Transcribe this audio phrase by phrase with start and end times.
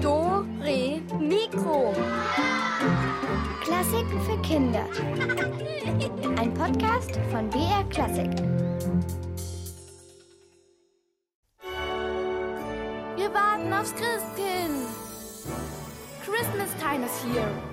[0.00, 1.92] Do, Re, Mikro.
[3.60, 4.86] Klassiken für Kinder.
[6.38, 8.30] Ein Podcast von BR Klassik.
[13.16, 14.86] Wir warten aufs Christkind.
[16.24, 17.69] Christmas time is here.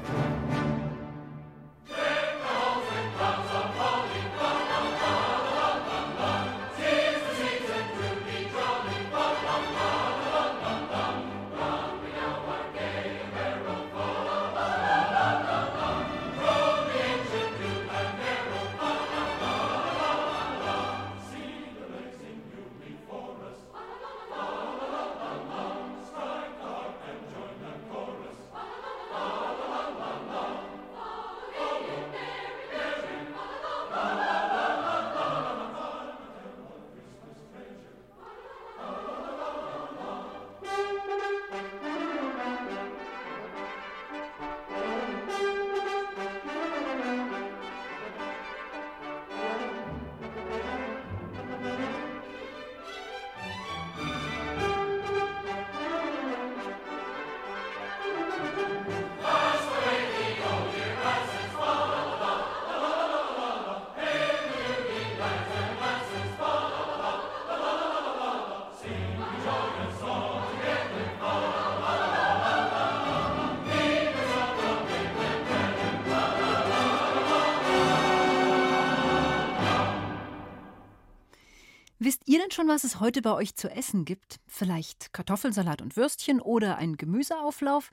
[82.57, 84.39] Schon, was es heute bei euch zu essen gibt?
[84.47, 87.91] Vielleicht Kartoffelsalat und Würstchen oder ein Gemüseauflauf?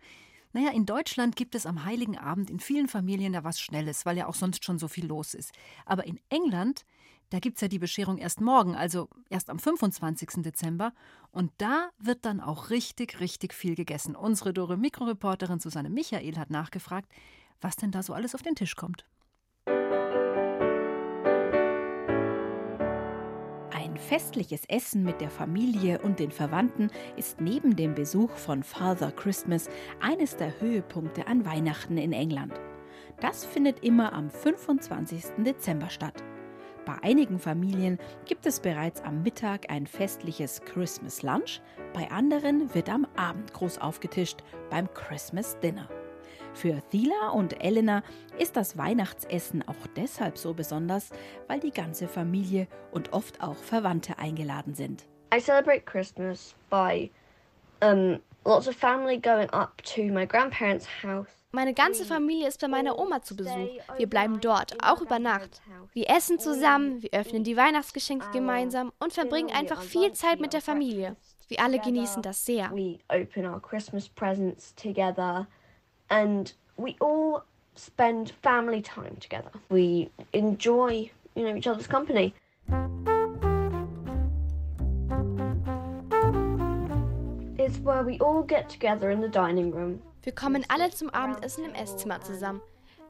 [0.55, 4.17] Naja, in Deutschland gibt es am Heiligen Abend in vielen Familien ja was Schnelles, weil
[4.17, 5.53] ja auch sonst schon so viel los ist.
[5.85, 6.87] Aber in England,
[7.29, 10.43] da gibt es ja die Bescherung erst morgen, also erst am 25.
[10.43, 10.95] Dezember.
[11.31, 14.17] Und da wird dann auch richtig, richtig viel gegessen.
[14.17, 17.13] Unsere Dore Mikroreporterin Susanne Michael hat nachgefragt,
[17.61, 19.05] was denn da so alles auf den Tisch kommt.
[24.05, 29.69] Festliches Essen mit der Familie und den Verwandten ist neben dem Besuch von Father Christmas
[30.01, 32.53] eines der Höhepunkte an Weihnachten in England.
[33.21, 35.45] Das findet immer am 25.
[35.45, 36.23] Dezember statt.
[36.85, 41.63] Bei einigen Familien gibt es bereits am Mittag ein festliches Christmas Lunch,
[41.95, 45.89] bei anderen wird am Abend groß aufgetischt beim Christmas Dinner.
[46.55, 48.03] Für Thila und Elena
[48.39, 51.11] ist das Weihnachtsessen auch deshalb so besonders,
[51.49, 55.05] weil die ganze Familie und oft auch Verwandte eingeladen sind.
[55.35, 57.11] I celebrate Christmas by
[57.83, 61.29] um, lots of family going up to my grandparents' house.
[61.51, 63.79] Meine ganze Familie ist bei meiner Oma zu Besuch.
[63.97, 65.63] Wir bleiben dort, auch über Nacht.
[65.93, 70.63] Wir essen zusammen, wir öffnen die Weihnachtsgeschenke gemeinsam und verbringen einfach viel Zeit mit der
[70.63, 71.17] Familie.
[71.47, 72.73] Wir alle genießen das sehr.
[72.73, 75.47] We open our Christmas presents together
[76.15, 77.45] and we all
[77.75, 79.51] spend family time together.
[79.69, 82.33] We enjoy, you know, each other's company.
[87.59, 90.03] It's where we all get together in the dining room.
[90.23, 92.61] Wir kommen alle zum Abendessen im Esszimmer zusammen.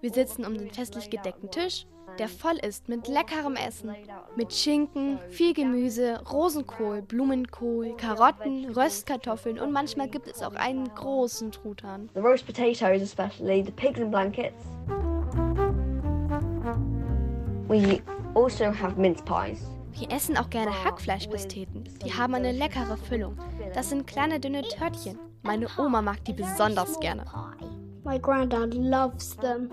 [0.00, 1.86] Wir sitzen um den festlich gedeckten Tisch,
[2.18, 3.94] der voll ist mit leckerem Essen.
[4.36, 11.52] Mit Schinken, viel Gemüse, Rosenkohl, Blumenkohl, Karotten, Röstkartoffeln und manchmal gibt es auch einen großen
[11.52, 12.08] Truthahn.
[12.14, 14.64] The roast potatoes, especially, the pigs in blankets.
[17.68, 18.00] We
[18.34, 19.60] also have mince pies.
[19.92, 21.84] Wir essen auch gerne Hackfleischpasteten.
[22.04, 23.36] Die haben eine leckere Füllung.
[23.74, 25.18] Das sind kleine dünne Törtchen.
[25.42, 27.24] Meine Oma mag die besonders gerne.
[28.04, 29.70] My granddad loves them.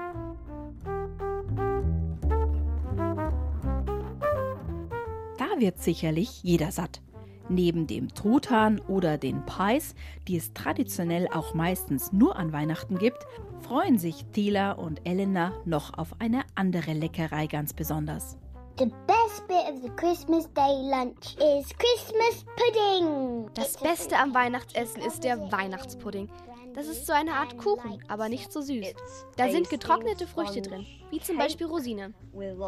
[5.62, 7.02] Wird sicherlich jeder satt.
[7.48, 9.96] Neben dem Truthahn oder den Pies,
[10.28, 13.26] die es traditionell auch meistens nur an Weihnachten gibt,
[13.62, 18.38] freuen sich Thela und Elena noch auf eine andere Leckerei ganz besonders.
[18.80, 23.50] The best bit of the Christmas Day lunch is Christmas pudding.
[23.54, 26.30] Das Beste am Weihnachtsessen ist der Weihnachtspudding.
[26.74, 28.94] Das ist so eine Art Kuchen, aber nicht so süß.
[29.36, 32.14] Da sind getrocknete Früchte drin, wie zum Beispiel Rosinen.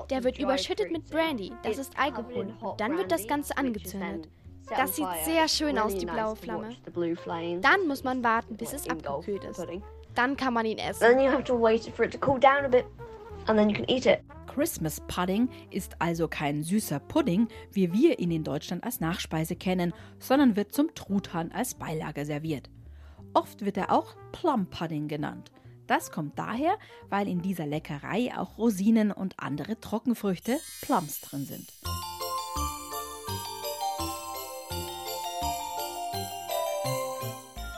[0.09, 2.53] Der wird überschüttet mit Brandy, das ist Alkohol.
[2.77, 4.27] Dann wird das Ganze angezündet.
[4.69, 6.75] Das sieht sehr schön aus, die blaue Flamme.
[7.61, 9.65] Dann muss man warten, bis es abgekühlt ist.
[10.15, 11.03] Dann kann man ihn essen.
[14.47, 19.93] Christmas Pudding ist also kein süßer Pudding, wie wir ihn in Deutschland als Nachspeise kennen,
[20.19, 22.69] sondern wird zum Truthahn als Beilage serviert.
[23.33, 25.51] Oft wird er auch Plum Pudding genannt.
[25.87, 26.77] Das kommt daher,
[27.09, 31.67] weil in dieser Leckerei auch Rosinen und andere Trockenfrüchte, Plums, drin sind.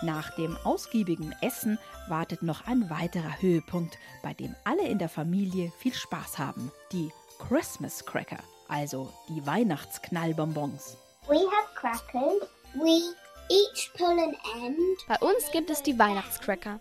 [0.03, 1.79] Nach dem ausgiebigen Essen
[2.09, 7.11] wartet noch ein weiterer Höhepunkt, bei dem alle in der Familie viel Spaß haben: die
[7.39, 10.97] Christmas Cracker, also die Weihnachtsknallbonbons.
[11.27, 13.15] We have crackers, we
[15.07, 16.79] bei uns gibt es die Weihnachtscracker.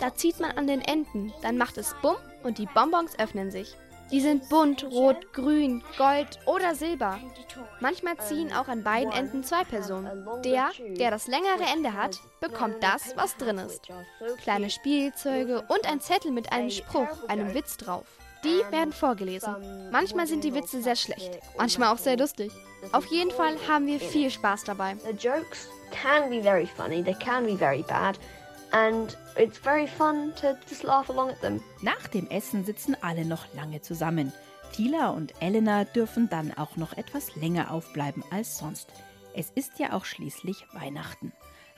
[0.00, 3.76] Da zieht man an den Enden, dann macht es Bumm und die Bonbons öffnen sich.
[4.10, 7.18] Die sind bunt, rot, grün, gold oder silber.
[7.80, 10.28] Manchmal ziehen auch an beiden Enden zwei Personen.
[10.44, 13.88] Der, der das längere Ende hat, bekommt das, was drin ist.
[14.42, 18.06] Kleine Spielzeuge und ein Zettel mit einem Spruch, einem Witz drauf.
[18.44, 19.54] Die werden vorgelesen.
[19.90, 22.52] Manchmal sind die Witze sehr schlecht, manchmal auch sehr lustig.
[22.92, 24.96] Auf jeden Fall haben wir viel Spaß dabei.
[24.96, 28.18] The jokes can be very funny, they can be very bad,
[28.72, 31.62] and it's very fun to just laugh along at them.
[31.80, 34.32] Nach dem Essen sitzen alle noch lange zusammen.
[34.72, 38.88] Tila und Elena dürfen dann auch noch etwas länger aufbleiben als sonst.
[39.32, 41.32] Es ist ja auch schließlich Weihnachten.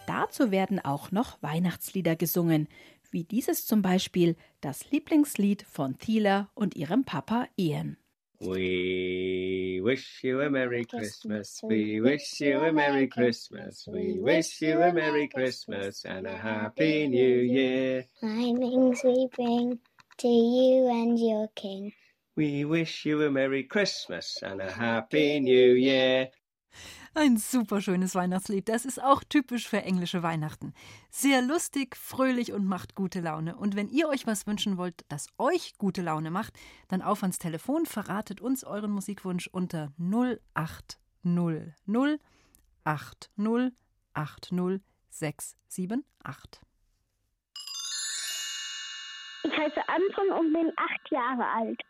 [0.06, 2.68] Dazu werden auch noch Weihnachtslieder gesungen,
[3.12, 7.96] wie dieses zum Beispiel das Lieblingslied von Tila und ihrem Papa Ian.
[8.38, 11.60] We wish you a Merry Christmas.
[11.62, 13.88] We wish you a Merry Christmas.
[13.90, 18.04] We wish you a Merry Christmas and a Happy New Year.
[18.20, 19.78] Tidings we bring
[20.18, 21.92] to you and your king.
[22.36, 26.28] We wish you a Merry Christmas and a Happy New Year.
[27.18, 28.68] Ein super schönes Weihnachtslied.
[28.68, 30.74] Das ist auch typisch für englische Weihnachten.
[31.08, 33.56] Sehr lustig, fröhlich und macht gute Laune.
[33.56, 36.52] Und wenn ihr euch was wünschen wollt, das euch gute Laune macht,
[36.88, 42.20] dann auf ans Telefon, verratet uns euren Musikwunsch unter 0800
[42.84, 43.72] 80
[44.12, 46.60] 80 678.
[49.44, 51.80] Ich heiße Anton und bin acht Jahre alt.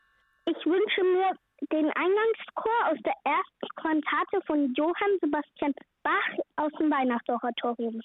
[0.44, 1.36] Ich wünsche mir
[1.72, 8.00] den Eingangschor aus der ersten Kantate von Johann Sebastian Bach aus dem Weihnachtsoratorium.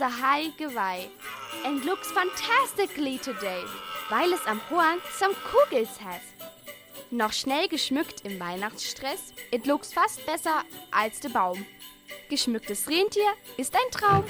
[0.00, 1.08] Has a high geweih
[1.64, 3.62] and looks fantastically today,
[4.08, 6.22] weil es am Horn some Kugels has.
[7.10, 11.66] Noch schnell geschmückt im Weihnachtsstress, it looks fast besser als der Baum.
[12.28, 14.24] Geschmücktes Rentier ist ein Traum.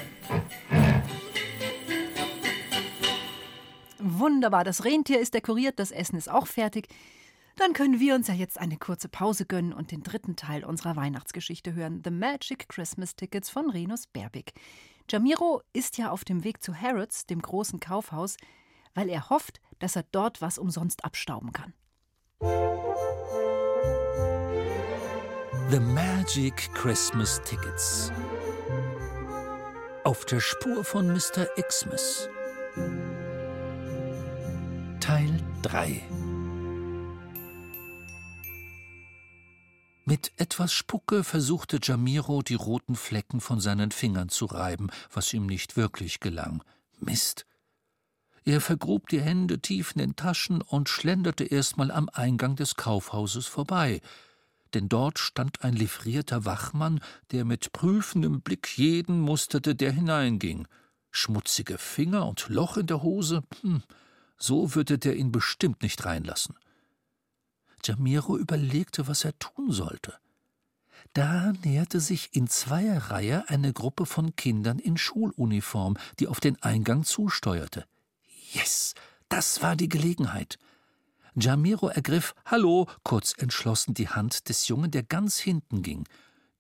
[3.99, 6.89] Wunderbar, das Rentier ist dekoriert, das Essen ist auch fertig.
[7.57, 10.97] Dann können wir uns ja jetzt eine kurze Pause gönnen und den dritten Teil unserer
[10.97, 14.55] Weihnachtsgeschichte hören: The Magic Christmas Tickets von Renus Berbig.
[15.11, 18.37] Jamiro ist ja auf dem Weg zu Harrods, dem großen Kaufhaus,
[18.95, 21.75] weil er hofft, dass er dort was umsonst abstauben kann.
[25.71, 28.13] The Magic Christmas Tickets.
[30.05, 31.47] Auf der Spur von Mr.
[31.61, 32.29] Xmas.
[35.01, 36.03] Teil 3
[40.05, 45.47] Mit etwas Spucke versuchte Jamiro, die roten Flecken von seinen Fingern zu reiben, was ihm
[45.47, 46.63] nicht wirklich gelang.
[46.99, 47.47] Mist!
[48.45, 53.47] Er vergrub die Hände tief in den Taschen und schlenderte erstmal am Eingang des Kaufhauses
[53.47, 54.01] vorbei,
[54.73, 57.01] denn dort stand ein livrierter Wachmann,
[57.33, 60.67] der mit prüfendem Blick jeden musterte, der hineinging.
[61.11, 63.83] Schmutzige Finger und Loch in der Hose, hm,
[64.39, 66.55] so würde der ihn bestimmt nicht reinlassen.
[67.85, 70.15] Jamiro überlegte, was er tun sollte.
[71.13, 77.05] Da näherte sich in Zweierreihe eine Gruppe von Kindern in Schuluniform, die auf den Eingang
[77.05, 77.87] zusteuerte.
[78.53, 78.95] Yes,
[79.29, 80.59] das war die Gelegenheit.
[81.37, 86.05] Jamiro ergriff Hallo kurz entschlossen die Hand des Jungen, der ganz hinten ging.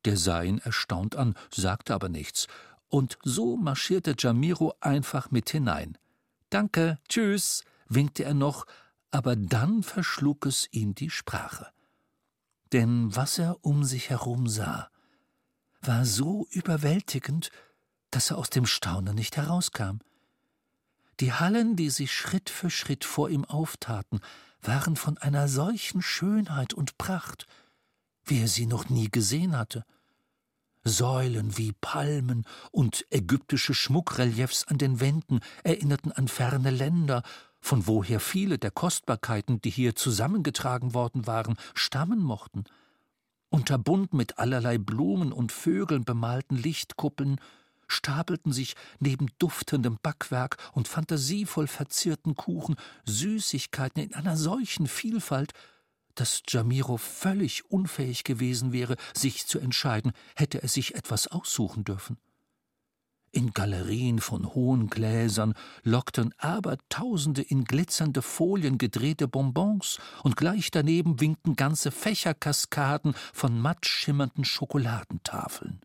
[0.04, 2.46] Der sah ihn erstaunt an, sagte aber nichts,
[2.88, 5.98] und so marschierte Jamiro einfach mit hinein.
[6.48, 8.66] Danke, tschüss, winkte er noch,
[9.10, 11.66] aber dann verschlug es ihn die Sprache.
[12.72, 14.90] Denn was er um sich herum sah,
[15.82, 17.50] war so überwältigend,
[18.10, 19.98] dass er aus dem Staunen nicht herauskam.
[21.20, 24.20] Die Hallen, die sich Schritt für Schritt vor ihm auftaten,
[24.62, 27.46] waren von einer solchen Schönheit und Pracht,
[28.24, 29.84] wie er sie noch nie gesehen hatte.
[30.82, 37.22] Säulen wie Palmen und ägyptische Schmuckreliefs an den Wänden erinnerten an ferne Länder
[37.60, 42.64] von woher viele der Kostbarkeiten, die hier zusammengetragen worden waren, stammen mochten.
[43.50, 47.40] Unterbunden mit allerlei Blumen und Vögeln bemalten Lichtkuppeln
[47.88, 55.52] stapelten sich neben duftendem Backwerk und fantasievoll verzierten Kuchen Süßigkeiten in einer solchen Vielfalt,
[56.14, 62.18] dass Jamiro völlig unfähig gewesen wäre, sich zu entscheiden, hätte er sich etwas aussuchen dürfen.
[63.32, 71.20] In Galerien von hohen Gläsern lockten Abertausende in glitzernde Folien gedrehte Bonbons, und gleich daneben
[71.20, 75.80] winkten ganze Fächerkaskaden von matt schimmernden Schokoladentafeln.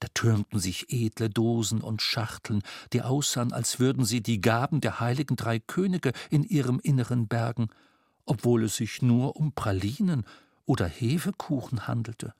[0.00, 4.98] Da türmten sich edle Dosen und Schachteln, die aussahen, als würden sie die Gaben der
[4.98, 7.68] heiligen drei Könige in ihrem Inneren bergen,
[8.24, 10.24] obwohl es sich nur um Pralinen
[10.64, 12.34] oder Hefekuchen handelte.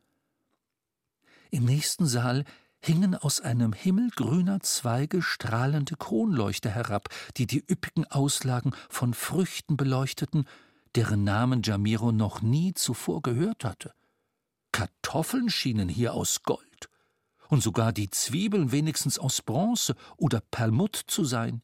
[1.50, 2.44] Im nächsten Saal
[2.80, 9.76] hingen aus einem Himmel grüner Zweige strahlende Kronleuchter herab, die die üppigen Auslagen von Früchten
[9.76, 10.46] beleuchteten,
[10.94, 13.92] deren Namen Jamiro noch nie zuvor gehört hatte.
[14.72, 16.88] Kartoffeln schienen hier aus Gold,
[17.48, 21.62] und sogar die Zwiebeln wenigstens aus Bronze oder Perlmutt zu sein.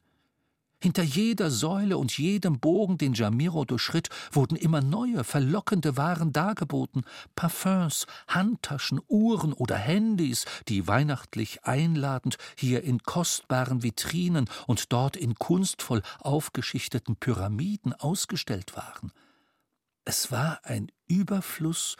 [0.86, 7.02] Hinter jeder Säule und jedem Bogen, den Jamiro durchschritt, wurden immer neue, verlockende Waren dargeboten:
[7.34, 15.34] Parfums, Handtaschen, Uhren oder Handys, die weihnachtlich einladend hier in kostbaren Vitrinen und dort in
[15.34, 19.10] kunstvoll aufgeschichteten Pyramiden ausgestellt waren.
[20.04, 21.96] Es war ein Überfluss,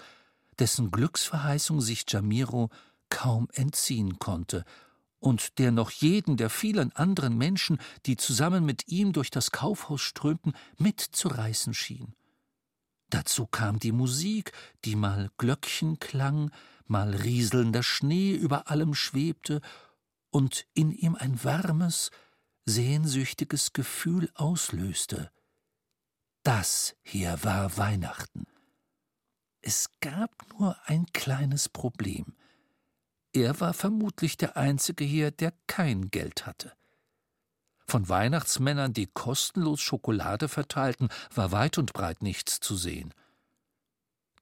[0.60, 2.70] dessen Glücksverheißung sich Jamiro
[3.10, 4.64] kaum entziehen konnte,
[5.26, 10.00] und der noch jeden der vielen anderen Menschen, die zusammen mit ihm durch das Kaufhaus
[10.00, 12.14] strömten, mitzureißen schien.
[13.10, 14.52] Dazu kam die Musik,
[14.84, 16.52] die mal Glöckchen klang,
[16.86, 19.62] mal rieselnder Schnee über allem schwebte
[20.30, 22.12] und in ihm ein warmes,
[22.64, 25.32] sehnsüchtiges Gefühl auslöste.
[26.44, 28.46] Das hier war Weihnachten.
[29.60, 32.36] Es gab nur ein kleines Problem.
[33.36, 36.72] Er war vermutlich der Einzige hier, der kein Geld hatte.
[37.86, 43.12] Von Weihnachtsmännern, die kostenlos Schokolade verteilten, war weit und breit nichts zu sehen.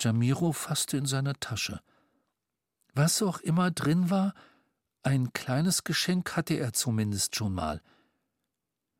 [0.00, 1.80] Jamiro fasste in seine Tasche.
[2.94, 4.32] Was auch immer drin war,
[5.02, 7.82] ein kleines Geschenk hatte er zumindest schon mal.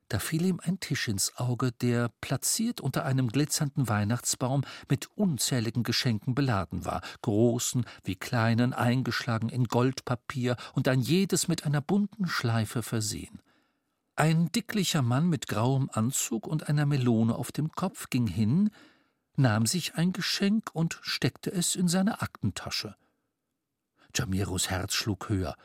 [0.08, 5.82] Da fiel ihm ein Tisch ins Auge, der, platziert unter einem glitzernden Weihnachtsbaum, mit unzähligen
[5.82, 12.26] Geschenken beladen war, großen wie kleinen, eingeschlagen in Goldpapier und ein jedes mit einer bunten
[12.26, 13.40] Schleife versehen.
[14.16, 18.70] Ein dicklicher Mann mit grauem Anzug und einer Melone auf dem Kopf ging hin,
[19.36, 22.94] nahm sich ein Geschenk und steckte es in seine Aktentasche.
[24.14, 25.56] Jamiros Herz schlug höher.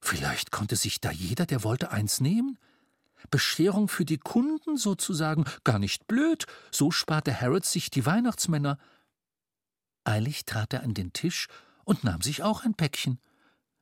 [0.00, 2.58] Vielleicht konnte sich da jeder, der wollte, eins nehmen?
[3.30, 8.78] Bescherung für die Kunden sozusagen, gar nicht blöd, so sparte Harrods sich die Weihnachtsmänner.
[10.04, 11.48] Eilig trat er an den Tisch
[11.84, 13.18] und nahm sich auch ein Päckchen.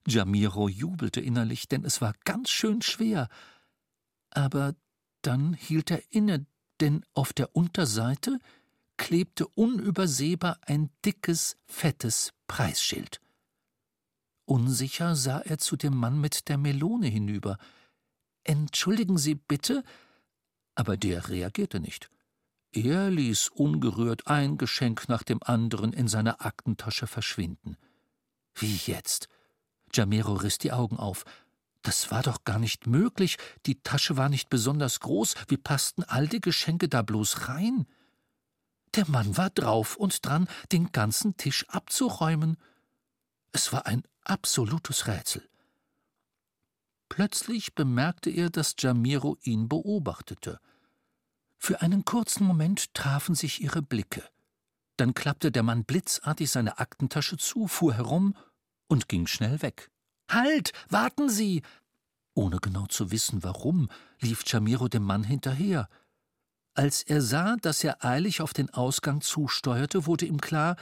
[0.06, 3.28] Jamiro jubelte innerlich, denn es war ganz schön schwer.
[4.30, 4.74] Aber
[5.22, 6.46] dann hielt er inne,
[6.80, 8.38] denn auf der Unterseite
[8.96, 13.20] klebte unübersehbar ein dickes, fettes Preisschild.
[14.44, 17.58] Unsicher sah er zu dem Mann mit der Melone hinüber.
[18.44, 19.82] Entschuldigen Sie bitte?
[20.74, 22.10] Aber der reagierte nicht.
[22.72, 27.76] Er ließ ungerührt ein Geschenk nach dem anderen in seiner Aktentasche verschwinden.
[28.54, 29.28] Wie jetzt?
[29.92, 31.24] Jamero riss die Augen auf.
[31.82, 33.36] Das war doch gar nicht möglich.
[33.66, 35.34] Die Tasche war nicht besonders groß.
[35.48, 37.86] Wie passten all die Geschenke da bloß rein?
[38.94, 42.56] Der Mann war drauf und dran, den ganzen Tisch abzuräumen.
[43.52, 45.46] Es war ein absolutes Rätsel.
[47.12, 50.58] Plötzlich bemerkte er, dass Jamiro ihn beobachtete.
[51.58, 54.24] Für einen kurzen Moment trafen sich ihre Blicke.
[54.96, 58.34] Dann klappte der Mann blitzartig seine Aktentasche zu, fuhr herum
[58.86, 59.90] und ging schnell weg.
[60.30, 61.60] Halt, warten Sie!
[62.32, 63.90] Ohne genau zu wissen, warum,
[64.20, 65.90] lief Jamiro dem Mann hinterher.
[66.72, 70.76] Als er sah, dass er eilig auf den Ausgang zusteuerte, wurde ihm klar,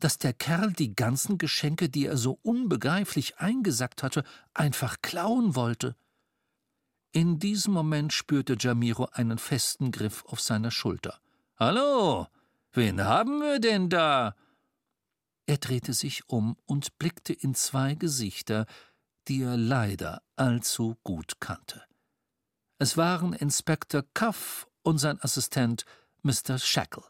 [0.00, 5.94] dass der Kerl die ganzen Geschenke, die er so unbegreiflich eingesackt hatte, einfach klauen wollte.
[7.12, 11.20] In diesem Moment spürte Jamiro einen festen Griff auf seiner Schulter.
[11.56, 12.26] Hallo,
[12.72, 14.34] wen haben wir denn da?
[15.46, 18.66] Er drehte sich um und blickte in zwei Gesichter,
[19.28, 21.84] die er leider allzu gut kannte.
[22.78, 25.84] Es waren Inspektor Cuff und sein Assistent
[26.22, 26.58] Mr.
[26.58, 27.04] Shackle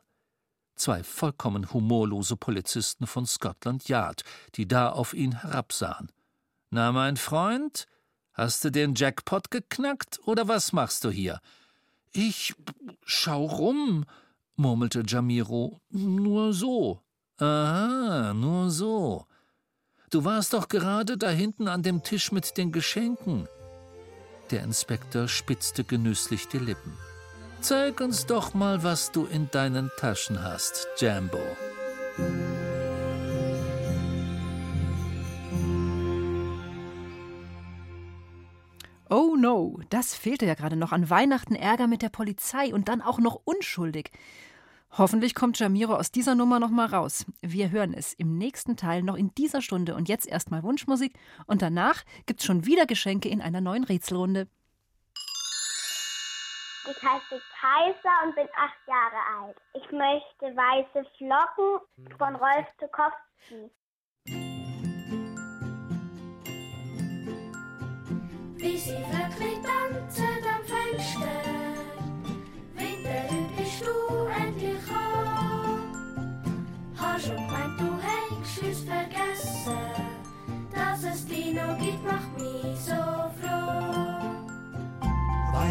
[0.81, 4.23] zwei vollkommen humorlose Polizisten von Scotland Yard,
[4.55, 6.11] die da auf ihn herabsahen.
[6.71, 7.87] Na, mein Freund,
[8.33, 11.41] hast du den Jackpot geknackt oder was machst du hier?
[12.13, 12.55] Ich
[13.05, 14.05] schau rum,
[14.57, 15.81] murmelte Jamiro.
[15.91, 17.03] Nur so.
[17.39, 19.27] Aha, nur so.
[20.11, 23.49] Du warst doch gerade da hinten an dem Tisch mit den Geschenken.
[24.51, 26.97] Der Inspektor spitzte genüsslich die Lippen.
[27.61, 31.39] Zeig uns doch mal, was du in deinen Taschen hast, Jambo.
[39.11, 43.03] Oh no, das fehlte ja gerade noch an Weihnachten Ärger mit der Polizei und dann
[43.03, 44.11] auch noch unschuldig.
[44.97, 47.27] Hoffentlich kommt Jamiro aus dieser Nummer noch mal raus.
[47.43, 51.13] Wir hören es im nächsten Teil noch in dieser Stunde und jetzt erstmal Wunschmusik
[51.47, 54.49] und danach gibt's schon wieder Geschenke in einer neuen Rätselrunde.
[56.91, 59.57] Ich heiße Kaiser und bin acht Jahre alt.
[59.75, 61.81] Ich möchte weiße Flocken
[62.19, 63.71] von Rolf Tukowski.
[68.57, 71.41] Wie sie wirklich tanzen am Fenster,
[72.75, 73.23] Winter
[73.57, 75.93] bist du endlich an.
[76.97, 79.79] Hast schon gemeint, du hättest es vergessen,
[80.75, 83.20] dass es die noch gibt, macht mich so.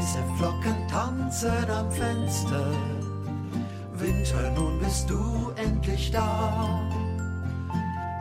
[0.09, 2.65] Weiße Flocken tanzen am Fenster.
[3.93, 6.81] Winter, nun bist du endlich da.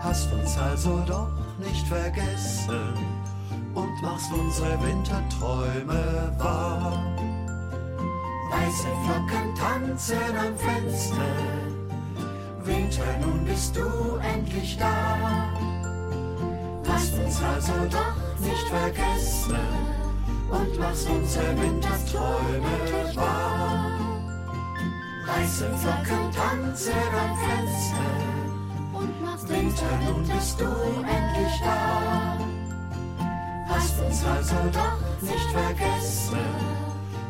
[0.01, 2.92] Hast uns also doch nicht vergessen
[3.72, 7.03] und machst unsere Winterträume wahr.
[8.51, 11.16] Weiße Flocken tanzen am Fenster.
[12.64, 15.55] Winter, nun bist du endlich da.
[16.87, 19.97] Hast uns also doch nicht vergessen
[20.50, 23.90] und machst unsere Winterträume wahr.
[25.26, 28.18] Weiße Flocken tanzen am Fenster
[28.94, 32.38] und machst Winter, nun bist du endlich da.
[33.68, 36.38] Hast uns also doch nicht vergessen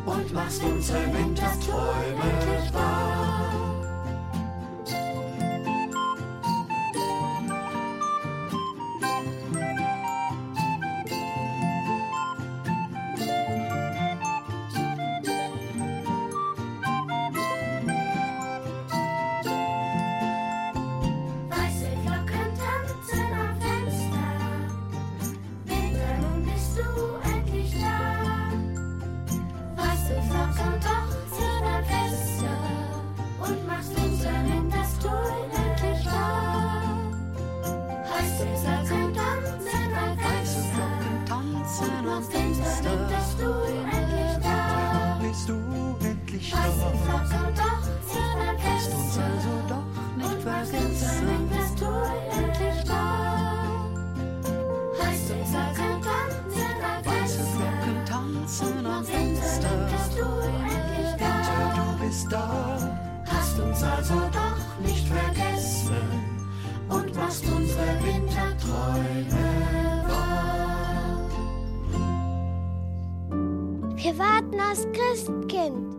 [0.07, 3.18] und machst unsere Winterträume wahr.
[63.79, 65.95] Uns also doch nicht vergessen
[66.89, 71.31] und machst unsere Winterträume wahr.
[73.95, 75.97] Wir warten aufs Christkind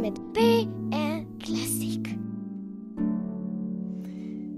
[0.00, 2.18] mit BR Klassik.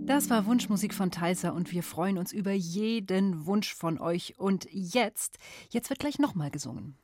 [0.07, 4.35] Das war Wunschmusik von Thalsa und wir freuen uns über jeden Wunsch von euch.
[4.38, 5.38] Und jetzt,
[5.70, 6.99] jetzt wird gleich nochmal gesungen.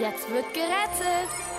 [0.00, 1.53] Jetzt wird gerätselt.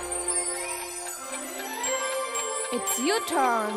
[2.76, 3.74] It's your turn.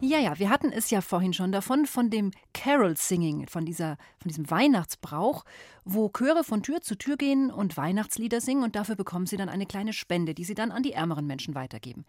[0.00, 3.96] Ja, ja, wir hatten es ja vorhin schon davon, von dem Carol Singing, von, dieser,
[4.18, 5.46] von diesem Weihnachtsbrauch,
[5.86, 9.48] wo Chöre von Tür zu Tür gehen und Weihnachtslieder singen und dafür bekommen sie dann
[9.48, 12.04] eine kleine Spende, die sie dann an die ärmeren Menschen weitergeben.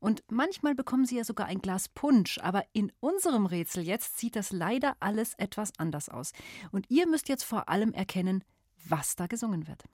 [0.00, 4.36] Und manchmal bekommen sie ja sogar ein Glas Punsch, aber in unserem Rätsel jetzt sieht
[4.36, 6.32] das leider alles etwas anders aus.
[6.70, 8.44] Und ihr müsst jetzt vor allem erkennen,
[8.88, 9.84] was da gesungen wird.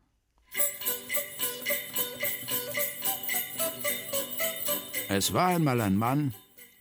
[5.11, 6.35] Es war einmal ein Mann,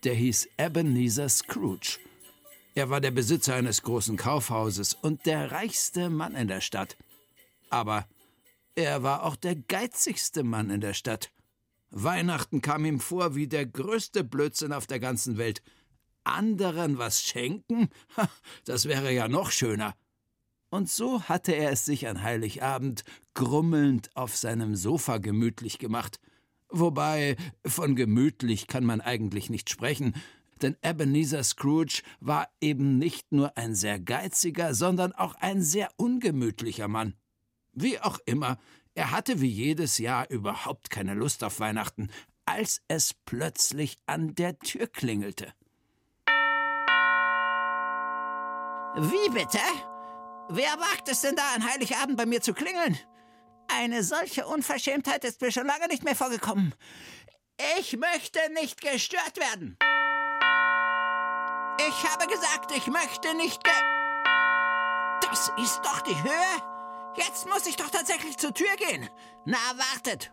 [0.03, 1.97] der hieß Ebenezer Scrooge.
[2.75, 6.97] Er war der Besitzer eines großen Kaufhauses und der reichste Mann in der Stadt.
[7.69, 8.05] Aber
[8.75, 11.31] er war auch der geizigste Mann in der Stadt.
[11.89, 15.61] Weihnachten kam ihm vor wie der größte Blödsinn auf der ganzen Welt.
[16.25, 17.89] Anderen was schenken?
[18.65, 19.95] Das wäre ja noch schöner.
[20.69, 26.19] Und so hatte er es sich an Heiligabend grummelnd auf seinem Sofa gemütlich gemacht.
[26.69, 30.13] Wobei, von gemütlich kann man eigentlich nicht sprechen,
[30.61, 36.87] denn Ebenezer Scrooge war eben nicht nur ein sehr geiziger, sondern auch ein sehr ungemütlicher
[36.87, 37.13] Mann.
[37.73, 38.57] Wie auch immer,
[38.95, 42.09] er hatte wie jedes Jahr überhaupt keine Lust auf Weihnachten,
[42.45, 45.53] als es plötzlich an der Tür klingelte.
[48.95, 49.59] Wie bitte?
[50.49, 52.97] Wer wagt es denn da an Heiligabend bei mir zu klingeln?
[53.79, 56.73] Eine solche Unverschämtheit ist mir schon lange nicht mehr vorgekommen.
[57.77, 59.77] Ich möchte nicht gestört werden.
[61.87, 63.73] Ich habe gesagt, ich möchte nicht ge...
[65.21, 67.17] Das ist doch die Höhe.
[67.17, 69.07] Jetzt muss ich doch tatsächlich zur Tür gehen.
[69.45, 69.57] Na,
[69.93, 70.31] wartet.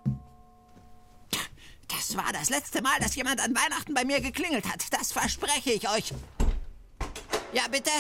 [1.89, 4.91] Das war das letzte Mal, dass jemand an Weihnachten bei mir geklingelt hat.
[4.91, 6.15] Das verspreche ich euch.
[7.53, 7.91] Ja, bitte?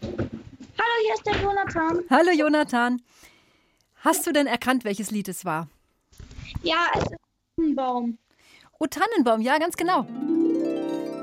[0.02, 2.04] Hallo, hier ist der Jonathan.
[2.10, 3.02] Hallo Jonathan.
[3.96, 5.68] Hast du denn erkannt, welches Lied es war?
[6.62, 7.16] Ja, es ist
[7.56, 8.18] Tannenbaum.
[8.78, 10.04] Oh, Tannenbaum, ja, ganz genau.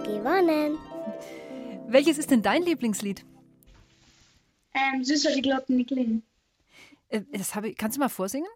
[0.04, 0.78] Gewonnen.
[1.88, 3.26] Welches ist denn dein Lieblingslied?
[4.74, 6.24] Ähm, süßer die Glocken, die klingen.
[7.10, 8.50] Äh, Das habe ich, kannst du mal vorsingen?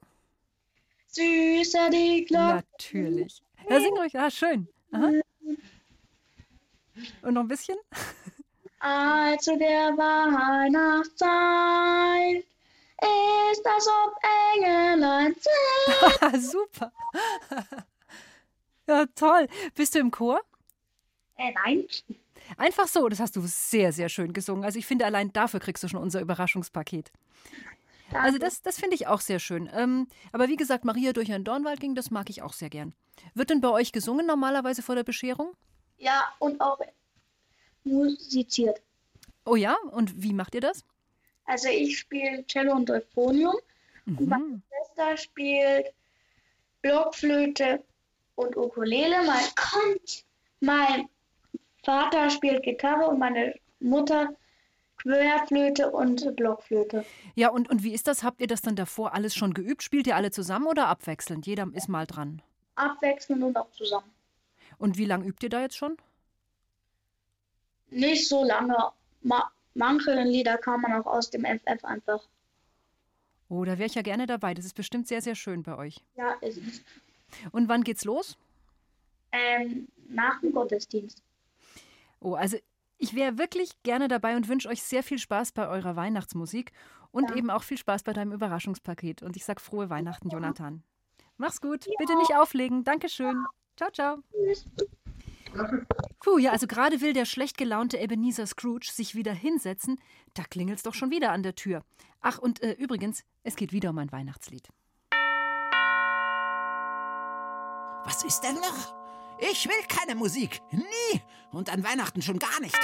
[1.08, 2.64] Süßer die Glocken.
[2.78, 3.42] Natürlich.
[3.70, 4.18] Ja, sing ruhig.
[4.20, 4.68] Ah, schön.
[4.92, 5.12] Aha.
[7.24, 7.78] Und noch ein bisschen?
[8.82, 12.44] Also der Weihnachtszeit
[13.02, 14.16] ist, als ob
[14.56, 15.36] Engelein.
[16.42, 16.92] Super.
[18.88, 19.48] Ja, toll.
[19.76, 20.42] Bist du im Chor?
[21.38, 21.86] Äh, nein.
[22.58, 24.66] Einfach so, das hast du sehr, sehr schön gesungen.
[24.66, 27.12] Also ich finde, allein dafür kriegst du schon unser Überraschungspaket.
[28.14, 29.70] Also das, das finde ich auch sehr schön.
[29.74, 32.94] Ähm, aber wie gesagt, Maria durch einen Dornwald ging, das mag ich auch sehr gern.
[33.36, 35.56] Wird denn bei euch gesungen normalerweise vor der Bescherung?
[35.98, 36.80] Ja, und auch
[37.84, 38.82] musiziert.
[39.46, 39.76] Oh ja?
[39.92, 40.84] Und wie macht ihr das?
[41.46, 43.56] Also ich spiele Cello und Euphonium.
[44.06, 45.94] Und meine Schwester spielt
[46.82, 47.84] Blockflöte
[48.36, 49.18] und Ukulele.
[49.26, 49.98] Mein,
[50.60, 51.10] mein
[51.84, 54.36] Vater spielt Gitarre und meine Mutter
[55.02, 57.06] Querflöte und Blockflöte.
[57.36, 58.24] Ja, und, und wie ist das?
[58.24, 59.82] Habt ihr das dann davor alles schon geübt?
[59.82, 61.48] Spielt ihr alle zusammen oder abwechselnd?
[61.48, 62.42] Jeder ist mal dran.
[62.76, 64.12] Abwechselnd und auch zusammen.
[64.78, 65.98] Und wie lange übt ihr da jetzt schon?
[67.92, 68.76] Nicht so lange.
[69.22, 72.28] Ma manche Lieder kann man auch aus dem FF einfach.
[73.50, 74.54] Oh, da wäre ich ja gerne dabei.
[74.54, 76.04] Das ist bestimmt sehr, sehr schön bei euch.
[76.16, 76.84] Ja, ist es.
[77.52, 78.38] Und wann geht's los?
[79.32, 81.22] Ähm, nach dem Gottesdienst.
[82.20, 82.58] Oh, also
[82.98, 86.72] ich wäre wirklich gerne dabei und wünsche euch sehr viel Spaß bei eurer Weihnachtsmusik
[87.12, 89.22] und eben auch viel Spaß bei deinem Überraschungspaket.
[89.24, 90.84] Und ich sag frohe Weihnachten, Jonathan.
[91.38, 91.88] Mach's gut.
[91.98, 92.84] Bitte nicht auflegen.
[92.84, 93.46] Dankeschön.
[93.76, 94.18] Ciao, ciao.
[96.20, 100.00] Puh, ja, also gerade will der schlecht gelaunte Ebenezer Scrooge sich wieder hinsetzen.
[100.34, 101.84] Da klingelt's doch schon wieder an der Tür.
[102.22, 104.70] Ach, und äh, übrigens, es geht wieder um ein Weihnachtslied.
[108.06, 108.96] Was ist denn noch?
[109.40, 110.62] Ich will keine Musik.
[110.72, 111.22] Nie.
[111.52, 112.78] Und an Weihnachten schon gar nicht.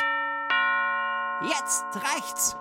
[1.44, 2.56] Jetzt reicht's.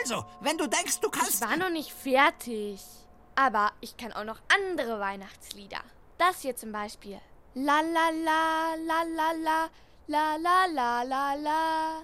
[0.00, 1.34] Also, wenn du denkst, du kannst.
[1.34, 2.80] Ich war noch nicht fertig.
[3.34, 5.80] Aber ich kann auch noch andere Weihnachtslieder.
[6.16, 7.20] Das hier zum Beispiel.
[7.54, 9.70] La la la, la la la,
[10.06, 12.02] la la la la la.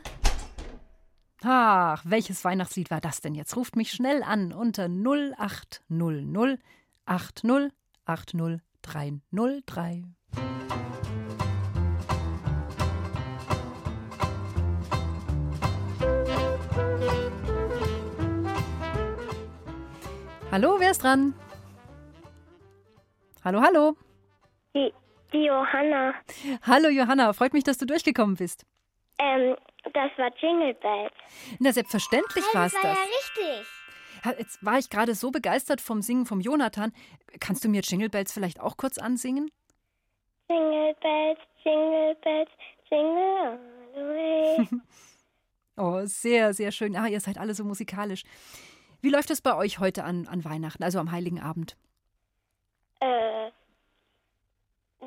[1.43, 3.55] Ach, welches Weihnachtslied war das denn jetzt?
[3.55, 6.59] Ruft mich schnell an unter 0800
[7.07, 10.05] 8080303.
[20.51, 21.35] Hallo, wer ist dran?
[23.45, 23.97] Hallo, hallo.
[24.73, 24.95] Hey
[25.35, 26.15] die Johanna.
[26.63, 28.65] Hallo Johanna, freut mich, dass du durchgekommen bist.
[29.19, 29.57] Ähm,
[29.93, 31.13] das war Jingle Bells.
[31.59, 32.97] Na, selbstverständlich war es war das.
[32.97, 33.67] ja richtig.
[34.39, 36.93] Jetzt war ich gerade so begeistert vom Singen vom Jonathan.
[37.41, 39.51] Kannst du mir Jingle Bells vielleicht auch kurz ansingen?
[40.49, 42.51] Jingle Bells, Jingle Bells,
[42.91, 43.19] Jingle
[43.49, 43.59] all
[43.95, 44.69] the way.
[45.77, 46.95] Oh, sehr, sehr schön.
[46.95, 48.23] Ah, ihr seid alle so musikalisch.
[49.01, 51.77] Wie läuft es bei euch heute an, an Weihnachten, also am Heiligen Abend?
[53.01, 53.51] äh,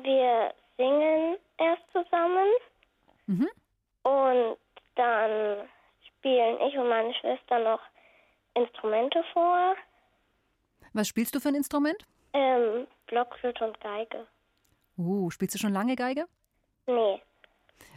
[0.02, 2.48] wir singen erst zusammen
[3.26, 3.48] Mhm.
[4.04, 4.56] und
[4.94, 5.68] dann
[6.06, 7.80] spielen ich und meine Schwester noch
[8.54, 9.74] Instrumente vor.
[10.94, 12.06] Was spielst du für ein Instrument?
[12.32, 14.26] Ähm, Blockflöte und Geige.
[14.96, 16.26] Oh, spielst du schon lange Geige?
[16.86, 17.22] Nee,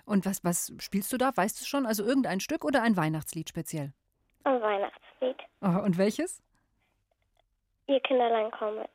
[0.06, 1.32] Und was, was spielst du da?
[1.36, 1.86] Weißt du schon?
[1.86, 3.94] Also irgendein Stück oder ein Weihnachtslied speziell?
[4.44, 5.38] ein Weihnachtslied.
[5.62, 6.42] Oh, und welches?
[7.88, 8.90] Ihr Kinderlein kommet.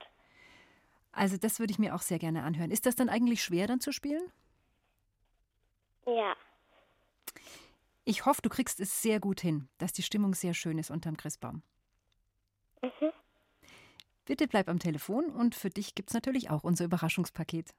[1.17, 2.71] Also das würde ich mir auch sehr gerne anhören.
[2.71, 4.23] Ist das dann eigentlich schwer dann zu spielen?
[6.07, 6.37] Ja,
[8.05, 11.17] Ich hoffe, du kriegst es sehr gut hin, dass die Stimmung sehr schön ist unterm
[11.17, 11.63] Christbaum.
[12.83, 13.13] mhm.
[14.25, 17.75] Bitte bleib am Telefon und für dich gibt es natürlich auch unser Überraschungspaket.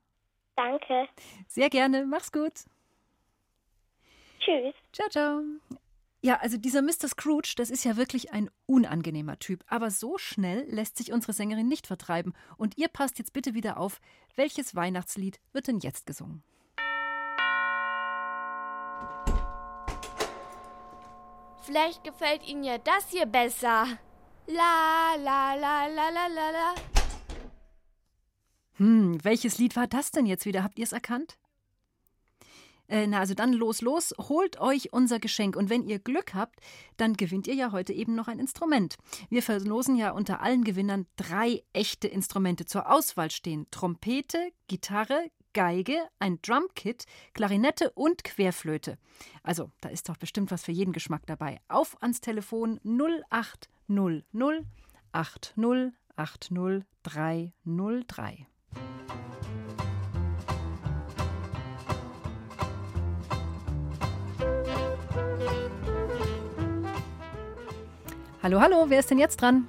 [0.56, 1.08] danke.
[1.48, 2.66] Sehr gerne, mach's gut.
[4.40, 4.76] Tschüss.
[4.94, 5.78] Ciao, ciao.
[6.22, 7.08] Ja, also dieser Mr.
[7.08, 9.64] Scrooge, das ist ja wirklich ein unangenehmer Typ.
[9.68, 12.34] Aber so schnell lässt sich unsere Sängerin nicht vertreiben.
[12.58, 14.02] Und ihr passt jetzt bitte wieder auf,
[14.36, 16.44] welches Weihnachtslied wird denn jetzt gesungen?
[21.62, 23.86] Vielleicht gefällt Ihnen ja das hier besser.
[24.48, 26.76] La la la la la la la.
[28.78, 30.64] Hm, welches Lied war das denn jetzt wieder?
[30.64, 31.38] Habt ihr es erkannt?
[32.88, 35.56] Äh, na, also dann los, los, holt euch unser Geschenk.
[35.56, 36.60] Und wenn ihr Glück habt,
[36.98, 38.98] dann gewinnt ihr ja heute eben noch ein Instrument.
[39.30, 42.66] Wir verlosen ja unter allen Gewinnern drei echte Instrumente.
[42.66, 48.98] Zur Auswahl stehen Trompete, Gitarre, Geige, ein Drumkit, Klarinette und Querflöte.
[49.42, 51.60] Also, da ist doch bestimmt was für jeden Geschmack dabei.
[51.68, 54.24] Auf ans Telefon 0800
[55.14, 56.52] 80 80
[68.48, 69.68] Hallo, hallo, wer ist denn jetzt dran?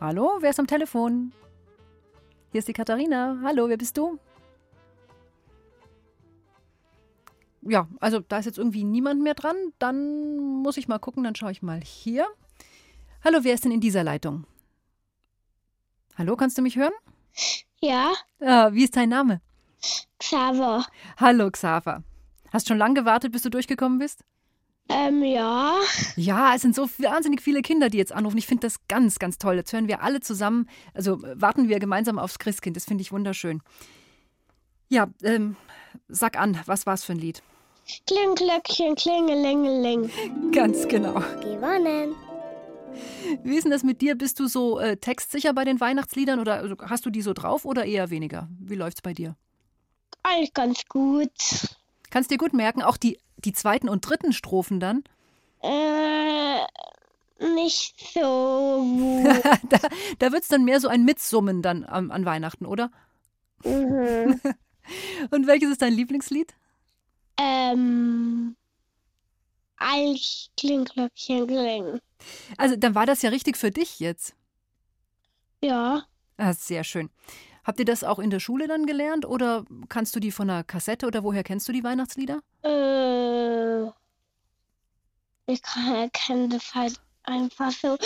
[0.00, 1.32] Hallo, wer ist am Telefon?
[2.50, 3.38] Hier ist die Katharina.
[3.44, 4.18] Hallo, wer bist du?
[7.62, 9.54] Ja, also da ist jetzt irgendwie niemand mehr dran.
[9.78, 12.26] Dann muss ich mal gucken, dann schaue ich mal hier.
[13.22, 14.44] Hallo, wer ist denn in dieser Leitung?
[16.18, 16.94] Hallo, kannst du mich hören?
[17.80, 19.40] Ja, Ah, wie ist dein Name?
[20.18, 20.84] Xaver.
[21.16, 22.02] Hallo, Xaver.
[22.52, 24.24] Hast schon lange gewartet, bis du durchgekommen bist?
[24.88, 25.74] Ähm, ja.
[26.16, 28.36] Ja, es sind so wahnsinnig viele Kinder, die jetzt anrufen.
[28.36, 29.56] Ich finde das ganz, ganz toll.
[29.56, 32.76] Jetzt hören wir alle zusammen, also äh, warten wir gemeinsam aufs Christkind.
[32.76, 33.62] Das finde ich wunderschön.
[34.88, 35.56] Ja, ähm,
[36.08, 37.42] sag an, was war's für ein Lied?
[38.06, 40.10] Klingglöckchen, klingelingeling.
[40.52, 41.14] Ganz genau.
[41.40, 42.14] Gewonnen.
[43.42, 44.14] Wie ist denn das mit dir?
[44.14, 47.64] Bist du so äh, textsicher bei den Weihnachtsliedern oder also, hast du die so drauf
[47.64, 48.48] oder eher weniger?
[48.58, 49.36] Wie läuft's bei dir?
[50.22, 51.30] Alles ganz gut.
[52.10, 55.04] Kannst dir gut merken, auch die, die zweiten und dritten Strophen dann?
[55.62, 56.60] Äh,
[57.54, 59.44] nicht so gut.
[59.70, 59.78] da
[60.18, 62.90] da wird's dann mehr so ein Mitsummen dann am, an Weihnachten, oder?
[63.64, 64.40] mhm.
[65.30, 66.54] Und welches ist dein Lieblingslied?
[67.38, 68.54] Ähm,
[69.76, 72.00] Eich, Kling, Glöckchen, Kling.
[72.56, 74.34] Also dann war das ja richtig für dich jetzt.
[75.62, 76.04] Ja.
[76.36, 77.10] Ah, sehr schön.
[77.64, 80.64] Habt ihr das auch in der Schule dann gelernt oder kannst du die von einer
[80.64, 82.40] Kassette oder woher kennst du die Weihnachtslieder?
[82.62, 83.84] Äh,
[85.46, 87.96] ich kann, kenne das halt einfach so,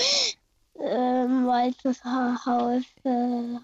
[0.80, 3.58] ähm, weil das Haus, äh,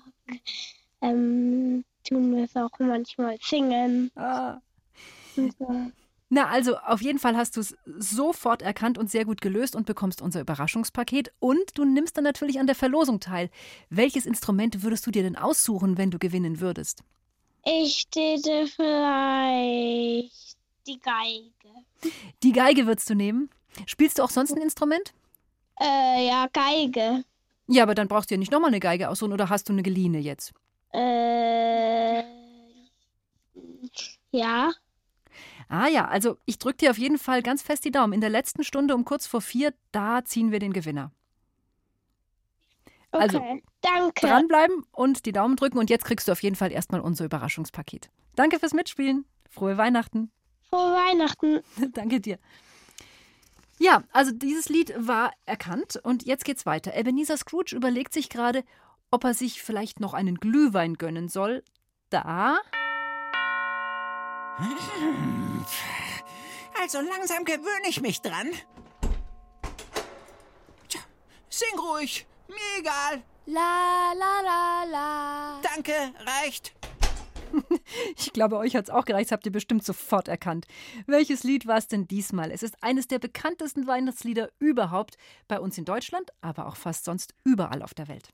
[1.00, 4.10] ähm, tun wir es auch manchmal singen.
[4.16, 4.58] Ah.
[5.36, 5.90] Und so.
[6.30, 9.86] Na, also auf jeden Fall hast du es sofort erkannt und sehr gut gelöst und
[9.86, 11.32] bekommst unser Überraschungspaket.
[11.38, 13.50] Und du nimmst dann natürlich an der Verlosung teil.
[13.90, 17.02] Welches Instrument würdest du dir denn aussuchen, wenn du gewinnen würdest?
[17.64, 20.56] Ich täte vielleicht
[20.86, 22.12] die Geige.
[22.42, 23.50] Die Geige würdest du nehmen.
[23.86, 25.14] Spielst du auch sonst ein Instrument?
[25.80, 27.24] Äh, ja, Geige.
[27.66, 29.82] Ja, aber dann brauchst du ja nicht nochmal eine Geige aussuchen oder hast du eine
[29.82, 30.52] geliehene jetzt?
[30.92, 32.22] Äh,
[34.30, 34.70] ja.
[35.74, 38.12] Ah ja, also ich drücke dir auf jeden Fall ganz fest die Daumen.
[38.12, 41.10] In der letzten Stunde um kurz vor vier, da ziehen wir den Gewinner.
[43.10, 44.24] Also, Okay, danke.
[44.24, 48.08] Dranbleiben und die Daumen drücken und jetzt kriegst du auf jeden Fall erstmal unser Überraschungspaket.
[48.36, 49.24] Danke fürs Mitspielen.
[49.50, 50.30] Frohe Weihnachten.
[50.70, 51.60] Frohe Weihnachten.
[51.92, 52.38] Danke dir.
[53.80, 56.96] Ja, also dieses Lied war erkannt und jetzt geht's weiter.
[56.96, 58.62] Ebenezer Scrooge überlegt sich gerade,
[59.10, 61.64] ob er sich vielleicht noch einen Glühwein gönnen soll.
[62.10, 62.58] Da
[66.80, 68.50] Also langsam gewöhne ich mich dran.
[70.88, 71.00] Tja,
[71.48, 72.26] sing ruhig.
[72.48, 73.22] Mir egal.
[73.46, 75.60] La la la la.
[75.62, 75.92] Danke,
[76.26, 76.74] reicht.
[78.16, 80.66] Ich glaube, euch hat's auch gereicht, das habt ihr bestimmt sofort erkannt.
[81.06, 82.50] Welches Lied war es denn diesmal?
[82.50, 87.32] Es ist eines der bekanntesten Weihnachtslieder überhaupt, bei uns in Deutschland, aber auch fast sonst
[87.44, 88.30] überall auf der Welt.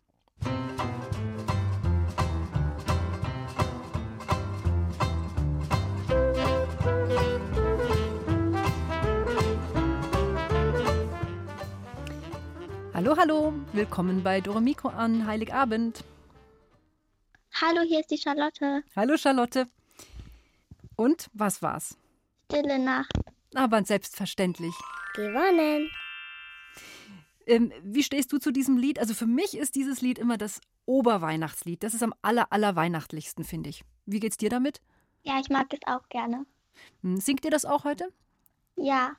[13.03, 16.05] Hallo, hallo, willkommen bei Doremiko an Heiligabend.
[17.59, 18.85] Hallo, hier ist die Charlotte.
[18.95, 19.67] Hallo Charlotte.
[20.97, 21.97] Und was war's?
[22.53, 23.11] Stille Nacht.
[23.55, 24.75] Aber selbstverständlich.
[25.15, 25.91] Gewonnen.
[27.47, 28.99] Ähm, wie stehst du zu diesem Lied?
[28.99, 31.83] Also für mich ist dieses Lied immer das Oberweihnachtslied.
[31.83, 33.83] Das ist am aller, aller weihnachtlichsten, finde ich.
[34.05, 34.83] Wie geht's dir damit?
[35.23, 36.45] Ja, ich mag es auch gerne.
[37.01, 38.13] Hm, Singt ihr das auch heute?
[38.77, 39.17] Ja.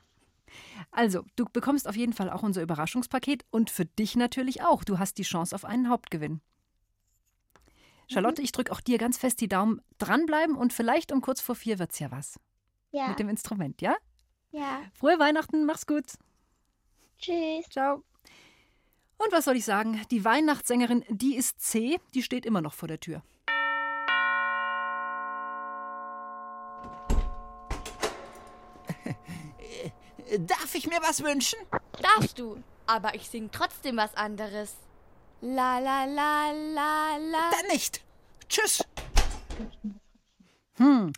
[0.90, 4.84] Also, du bekommst auf jeden Fall auch unser Überraschungspaket und für dich natürlich auch.
[4.84, 6.40] Du hast die Chance auf einen Hauptgewinn.
[8.08, 9.80] Charlotte, ich drücke auch dir ganz fest die Daumen.
[9.98, 12.38] Dranbleiben und vielleicht um kurz vor vier wird's ja was.
[12.90, 13.08] Ja.
[13.08, 13.96] Mit dem Instrument, ja?
[14.50, 14.82] Ja.
[14.92, 16.04] Frohe Weihnachten, mach's gut.
[17.18, 17.66] Tschüss.
[17.70, 18.04] Ciao.
[19.16, 20.00] Und was soll ich sagen?
[20.10, 23.22] Die Weihnachtssängerin, die ist C, die steht immer noch vor der Tür.
[30.38, 31.58] Darf ich mir was wünschen?
[32.00, 34.76] Darfst du, aber ich sing trotzdem was anderes.
[35.42, 37.50] La la la la la.
[37.50, 38.02] Dann nicht.
[38.48, 38.82] Tschüss.
[40.76, 41.12] Hm,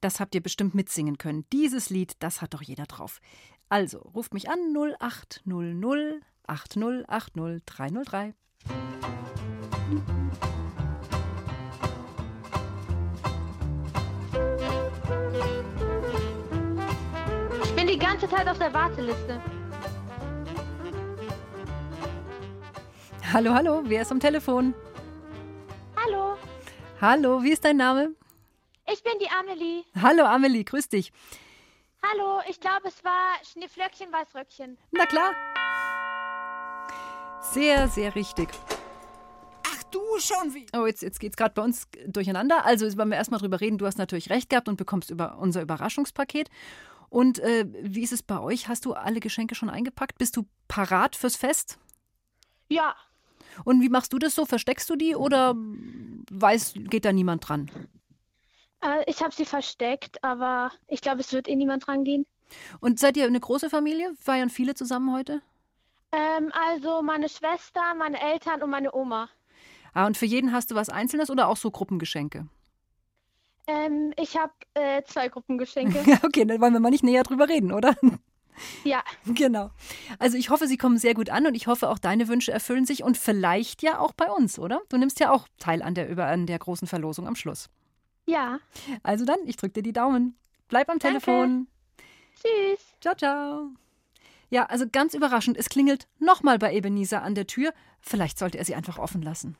[0.00, 1.44] das habt ihr bestimmt mitsingen können.
[1.52, 3.20] Dieses Lied, das hat doch jeder drauf.
[3.68, 8.34] Also, ruft mich an 0800 8080
[18.12, 19.40] ganze Zeit auf der Warteliste.
[23.32, 24.74] Hallo, hallo, wer ist am Telefon?
[25.96, 26.36] Hallo,
[27.00, 28.14] Hallo, wie ist dein Name?
[28.92, 29.84] ich bin die Amelie.
[30.02, 31.10] Hallo, Amelie, grüß dich.
[32.02, 34.76] Hallo, ich glaube, es war Schneeflöckchen, Weißröckchen.
[34.90, 35.32] Na klar.
[37.40, 38.50] Sehr, sehr richtig.
[39.66, 40.66] Ach du schon wie.
[40.76, 42.66] Oh, jetzt, jetzt geht's gerade bei uns durcheinander.
[42.66, 43.78] Also wollen wir erstmal drüber reden.
[43.78, 46.50] Du hast natürlich recht gehabt und bekommst über unser Überraschungspaket.
[47.12, 48.68] Und äh, wie ist es bei euch?
[48.68, 50.16] Hast du alle Geschenke schon eingepackt?
[50.16, 51.78] Bist du parat fürs Fest?
[52.70, 52.96] Ja,
[53.64, 54.46] Und wie machst du das so?
[54.46, 55.54] Versteckst du die oder
[56.30, 57.70] weiß, geht da niemand dran?
[58.80, 62.24] äh, ich habe sie versteckt, aber ich glaube, es wird eh niemand rangehen.
[62.80, 64.14] Und seid ihr eine große Familie?
[64.18, 65.42] Feiern viele zusammen heute?
[66.12, 69.28] Ähm, also meine Schwester, meine Eltern und meine Oma.
[69.92, 72.48] Ah, und für jeden hast du was Einzelnes oder auch so Gruppengeschenke?
[73.66, 75.98] Ähm, ich habe äh, zwei Gruppengeschenke.
[76.24, 77.94] okay, dann wollen wir mal nicht näher drüber reden, oder?
[78.84, 79.70] ja, Genau.
[80.18, 82.84] Also ich hoffe, sie kommen sehr gut an und ich hoffe, auch deine Wünsche erfüllen
[82.84, 84.80] sich und vielleicht ja auch bei uns, oder?
[84.88, 87.68] Du nimmst ja auch teil an der, über, an der großen Verlosung am Schluss.
[88.26, 88.58] ja.
[89.02, 90.36] Also dann, ich drücke dir die Daumen.
[90.68, 91.20] Bleib am Danke.
[91.20, 91.68] Telefon.
[92.34, 92.80] Tschüss.
[93.00, 93.70] Ciao, ciao.
[94.50, 97.72] Ja, also ganz überraschend, es klingelt nochmal bei Ebenezer an der Tür.
[98.00, 99.56] Vielleicht sollte er sie einfach offen lassen.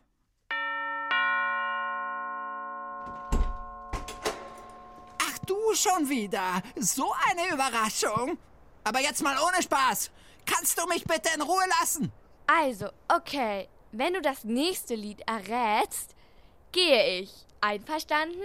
[5.74, 6.62] Schon wieder?
[6.76, 8.38] So eine Überraschung?
[8.84, 10.10] Aber jetzt mal ohne Spaß.
[10.44, 12.12] Kannst du mich bitte in Ruhe lassen?
[12.46, 13.68] Also, okay.
[13.92, 16.14] Wenn du das nächste Lied errätst,
[16.72, 17.30] gehe ich.
[17.60, 18.42] Einverstanden?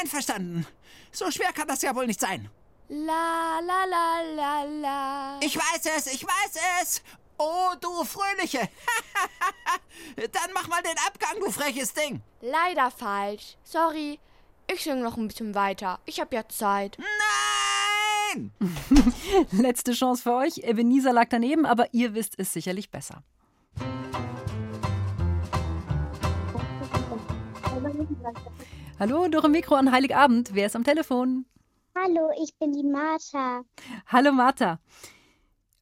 [0.00, 0.66] Einverstanden.
[1.12, 2.50] So schwer kann das ja wohl nicht sein.
[2.88, 5.40] La la la la la.
[5.42, 7.02] Ich weiß es, ich weiß es.
[7.38, 8.60] Oh, du Fröhliche.
[10.16, 12.22] Dann mach mal den Abgang, du freches Ding.
[12.40, 13.56] Leider falsch.
[13.62, 14.18] Sorry.
[14.70, 16.00] Ich singe noch ein bisschen weiter.
[16.06, 16.98] Ich habe ja Zeit.
[18.34, 18.52] Nein!
[19.52, 20.58] Letzte Chance für euch.
[20.58, 23.22] Ebenezer lag daneben, aber ihr wisst es sicherlich besser.
[28.98, 30.54] Hallo, durch Mikro an Heiligabend.
[30.54, 31.46] Wer ist am Telefon?
[31.94, 33.62] Hallo, ich bin die Martha.
[34.06, 34.78] Hallo Martha.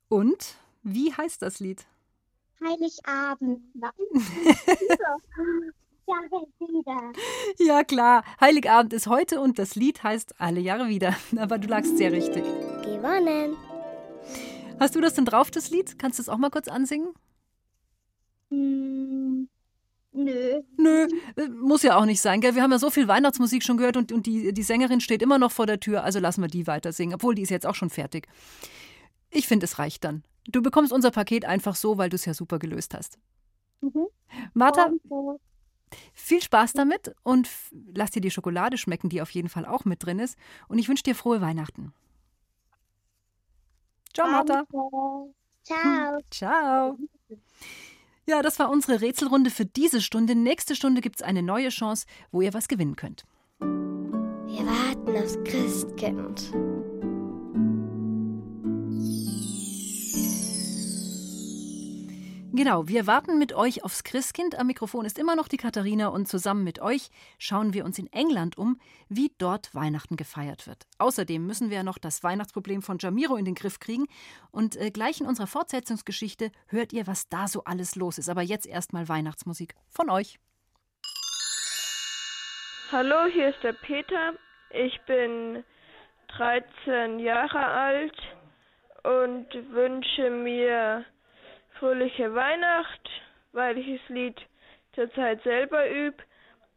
[0.08, 1.86] Und wie heißt das Lied?
[2.60, 3.60] Heiligabend.
[6.10, 7.12] Jahre wieder.
[7.58, 11.14] Ja klar, Heiligabend ist heute und das Lied heißt Alle Jahre wieder.
[11.36, 12.44] Aber du lagst sehr richtig.
[12.82, 13.56] Gewonnen.
[14.78, 15.98] Hast du das denn drauf, das Lied?
[15.98, 17.10] Kannst du es auch mal kurz ansingen?
[18.50, 19.48] Hm,
[20.12, 20.62] nö.
[20.76, 21.06] Nö,
[21.36, 22.54] äh, muss ja auch nicht sein, gell?
[22.54, 25.38] Wir haben ja so viel Weihnachtsmusik schon gehört und, und die, die Sängerin steht immer
[25.38, 27.74] noch vor der Tür, also lassen wir die weiter singen, obwohl die ist jetzt auch
[27.74, 28.26] schon fertig.
[29.30, 30.24] Ich finde, es reicht dann.
[30.48, 33.18] Du bekommst unser Paket einfach so, weil du es ja super gelöst hast.
[33.82, 34.06] Mhm.
[34.54, 34.90] Martha.
[36.14, 37.48] Viel Spaß damit und
[37.94, 40.36] lass dir die Schokolade schmecken, die auf jeden Fall auch mit drin ist.
[40.68, 41.92] Und ich wünsche dir frohe Weihnachten.
[44.12, 44.64] Ciao, Martha.
[45.64, 46.20] Ciao.
[46.30, 46.98] Ciao.
[48.26, 50.34] Ja, das war unsere Rätselrunde für diese Stunde.
[50.34, 53.24] Nächste Stunde gibt es eine neue Chance, wo ihr was gewinnen könnt.
[53.60, 56.52] Wir warten aufs Christkind.
[62.52, 64.58] Genau, wir warten mit euch aufs Christkind.
[64.58, 68.12] Am Mikrofon ist immer noch die Katharina und zusammen mit euch schauen wir uns in
[68.12, 70.84] England um, wie dort Weihnachten gefeiert wird.
[70.98, 74.06] Außerdem müssen wir ja noch das Weihnachtsproblem von Jamiro in den Griff kriegen.
[74.50, 78.28] Und äh, gleich in unserer Fortsetzungsgeschichte hört ihr, was da so alles los ist.
[78.28, 80.40] Aber jetzt erstmal Weihnachtsmusik von euch.
[82.90, 84.34] Hallo, hier ist der Peter.
[84.70, 85.62] Ich bin
[86.36, 88.16] 13 Jahre alt
[89.04, 91.04] und wünsche mir
[91.80, 93.10] fröhliche Weihnacht,
[93.52, 94.36] weil ich das Lied
[94.94, 96.22] zurzeit selber übe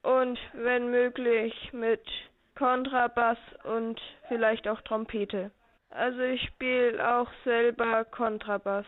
[0.01, 2.01] und wenn möglich mit
[2.55, 3.99] Kontrabass und
[4.29, 5.51] vielleicht auch Trompete.
[5.89, 8.85] Also ich spiele auch selber Kontrabass.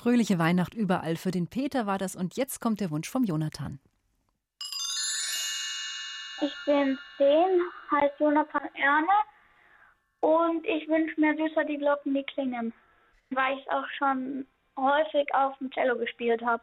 [0.00, 1.16] Fröhliche Weihnacht überall.
[1.16, 3.78] Für den Peter war das und jetzt kommt der Wunsch vom Jonathan.
[6.40, 9.12] Ich bin zehn, heiße Jonathan Erne
[10.20, 12.72] und ich wünsche mir süßer die Glocken, die klingen,
[13.28, 14.46] weil ich auch schon
[14.78, 16.62] häufig auf dem Cello gespielt habe.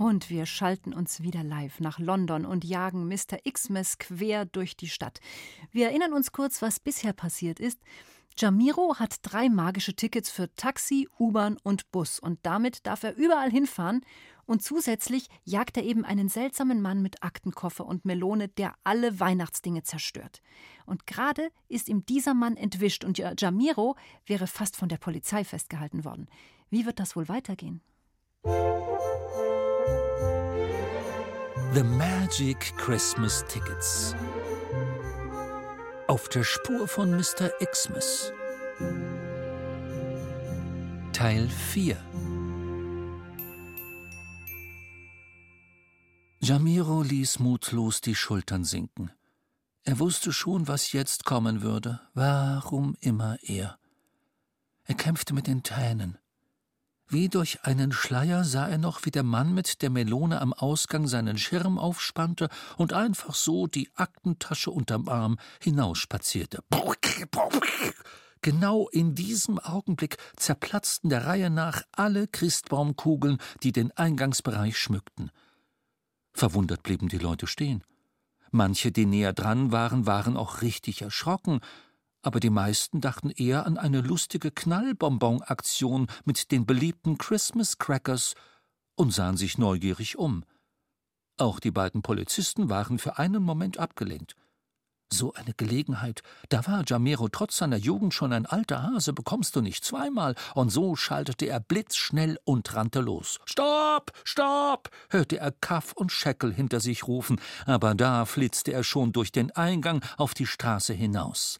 [0.00, 3.36] Und wir schalten uns wieder live nach London und jagen Mr.
[3.52, 5.20] Xmas quer durch die Stadt.
[5.72, 7.78] Wir erinnern uns kurz, was bisher passiert ist.
[8.38, 13.50] Jamiro hat drei magische Tickets für Taxi, U-Bahn und Bus und damit darf er überall
[13.50, 14.00] hinfahren.
[14.46, 19.82] Und zusätzlich jagt er eben einen seltsamen Mann mit Aktenkoffer und Melone, der alle Weihnachtsdinge
[19.82, 20.40] zerstört.
[20.86, 26.06] Und gerade ist ihm dieser Mann entwischt und Jamiro wäre fast von der Polizei festgehalten
[26.06, 26.26] worden.
[26.70, 27.82] Wie wird das wohl weitergehen?
[31.74, 34.14] The Magic Christmas Tickets.
[36.08, 37.50] Auf der Spur von Mr.
[37.64, 38.32] Xmas.
[41.12, 41.96] Teil 4
[46.40, 49.12] Jamiro ließ mutlos die Schultern sinken.
[49.84, 52.00] Er wusste schon, was jetzt kommen würde.
[52.14, 53.78] Warum immer er?
[54.84, 56.18] Er kämpfte mit den Tränen.
[57.12, 61.08] Wie durch einen Schleier sah er noch, wie der Mann mit der Melone am Ausgang
[61.08, 66.62] seinen Schirm aufspannte und einfach so die Aktentasche unterm Arm hinausspazierte.
[68.42, 75.32] Genau in diesem Augenblick zerplatzten der Reihe nach alle Christbaumkugeln, die den Eingangsbereich schmückten.
[76.32, 77.82] Verwundert blieben die Leute stehen.
[78.52, 81.60] Manche, die näher dran waren, waren auch richtig erschrocken,
[82.22, 88.34] aber die meisten dachten eher an eine lustige Knallbonbon-Aktion mit den beliebten Christmas Crackers
[88.94, 90.44] und sahen sich neugierig um.
[91.38, 94.34] Auch die beiden Polizisten waren für einen Moment abgelenkt.
[95.12, 96.22] So eine Gelegenheit.
[96.50, 100.36] Da war Jamero trotz seiner Jugend schon ein alter Hase, bekommst du nicht zweimal.
[100.54, 103.40] Und so schaltete er blitzschnell und rannte los.
[103.44, 104.12] Stopp!
[104.22, 104.90] Stopp!
[105.08, 109.50] hörte er Kaff und Scheckel hinter sich rufen, aber da flitzte er schon durch den
[109.50, 111.58] Eingang auf die Straße hinaus.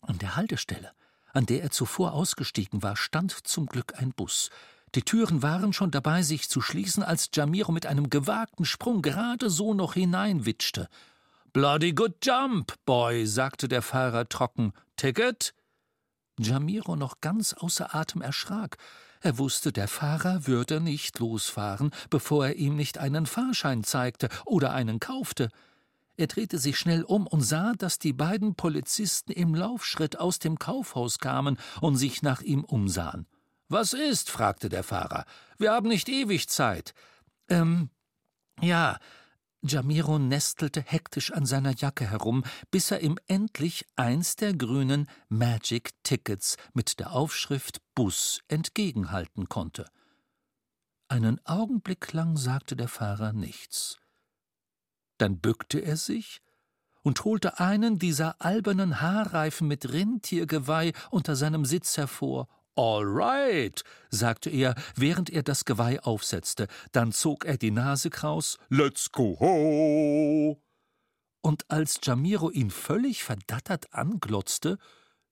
[0.00, 0.92] An der Haltestelle,
[1.32, 4.50] an der er zuvor ausgestiegen war, stand zum Glück ein Bus.
[4.94, 9.50] Die Türen waren schon dabei, sich zu schließen, als Jamiro mit einem gewagten Sprung gerade
[9.50, 10.88] so noch hineinwitschte.
[11.52, 14.72] Bloody good jump, Boy, sagte der Fahrer trocken.
[14.96, 15.54] Ticket?
[16.38, 18.78] Jamiro noch ganz außer Atem erschrak.
[19.20, 24.72] Er wusste, der Fahrer würde nicht losfahren, bevor er ihm nicht einen Fahrschein zeigte oder
[24.72, 25.50] einen kaufte.
[26.18, 30.58] Er drehte sich schnell um und sah, dass die beiden Polizisten im Laufschritt aus dem
[30.58, 33.28] Kaufhaus kamen und sich nach ihm umsahen.
[33.68, 34.28] Was ist?
[34.28, 35.26] fragte der Fahrer.
[35.58, 36.92] Wir haben nicht ewig Zeit.
[37.48, 37.90] Ähm,
[38.60, 38.98] ja.
[39.62, 42.42] Jamiro nestelte hektisch an seiner Jacke herum,
[42.72, 49.86] bis er ihm endlich eins der grünen Magic Tickets mit der Aufschrift Bus entgegenhalten konnte.
[51.06, 53.98] Einen Augenblick lang sagte der Fahrer nichts.
[55.18, 56.40] Dann bückte er sich
[57.02, 62.48] und holte einen dieser albernen Haarreifen mit Rentiergeweih unter seinem Sitz hervor.
[62.76, 66.68] All right, sagte er, während er das Geweih aufsetzte.
[66.92, 68.58] Dann zog er die Nase kraus.
[68.68, 70.62] Let's go ho!
[71.40, 74.78] Und als Jamiro ihn völlig verdattert anglotzte,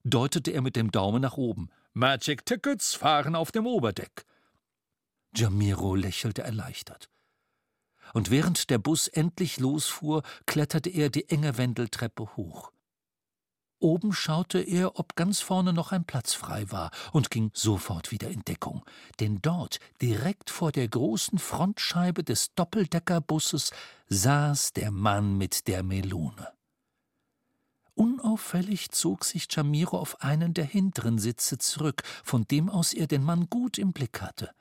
[0.02, 1.68] deutete er mit dem Daumen nach oben.
[1.92, 4.24] Magic Tickets fahren auf dem Oberdeck.
[5.34, 7.10] Jamiro lächelte erleichtert
[8.16, 12.72] und während der Bus endlich losfuhr, kletterte er die enge Wendeltreppe hoch.
[13.78, 18.30] Oben schaute er, ob ganz vorne noch ein Platz frei war, und ging sofort wieder
[18.30, 18.86] in Deckung,
[19.20, 23.72] denn dort, direkt vor der großen Frontscheibe des Doppeldeckerbusses,
[24.08, 26.54] saß der Mann mit der Melone.
[27.92, 33.22] Unauffällig zog sich Jamiro auf einen der hinteren Sitze zurück, von dem aus er den
[33.22, 34.54] Mann gut im Blick hatte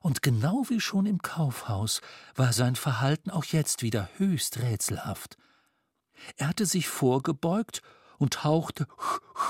[0.00, 2.00] und genau wie schon im Kaufhaus
[2.34, 5.36] war sein Verhalten auch jetzt wieder höchst rätselhaft.
[6.36, 7.82] Er hatte sich vorgebeugt
[8.18, 8.86] und hauchte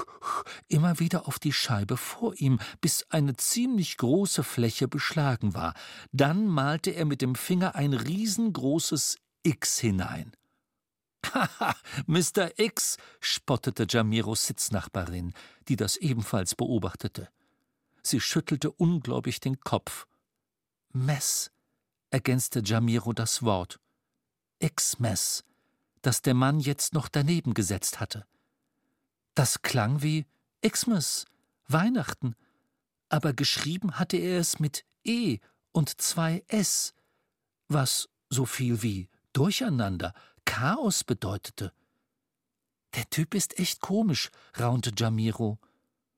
[0.68, 5.74] immer wieder auf die Scheibe vor ihm, bis eine ziemlich große Fläche beschlagen war.
[6.12, 10.32] Dann malte er mit dem Finger ein riesengroßes X hinein.
[11.34, 11.74] Haha,
[12.07, 12.59] Mr.
[12.59, 15.32] X, spottete Jamiros Sitznachbarin,
[15.68, 17.28] die das ebenfalls beobachtete.
[18.03, 20.07] Sie schüttelte ungläubig den Kopf.
[20.93, 21.51] Mess,
[22.11, 23.78] ergänzte Jamiro das Wort.
[24.61, 25.45] X-Mess,
[26.03, 28.26] das der Mann jetzt noch daneben gesetzt hatte.
[29.34, 30.26] Das klang wie
[30.62, 31.26] Xmas,
[31.66, 32.34] Weihnachten,
[33.09, 35.39] aber geschrieben hatte er es mit E
[35.72, 36.95] und zwei S,
[37.68, 40.14] was so viel wie Durcheinander,
[40.45, 41.72] Chaos bedeutete.
[42.95, 45.59] Der Typ ist echt komisch, raunte Jamiro.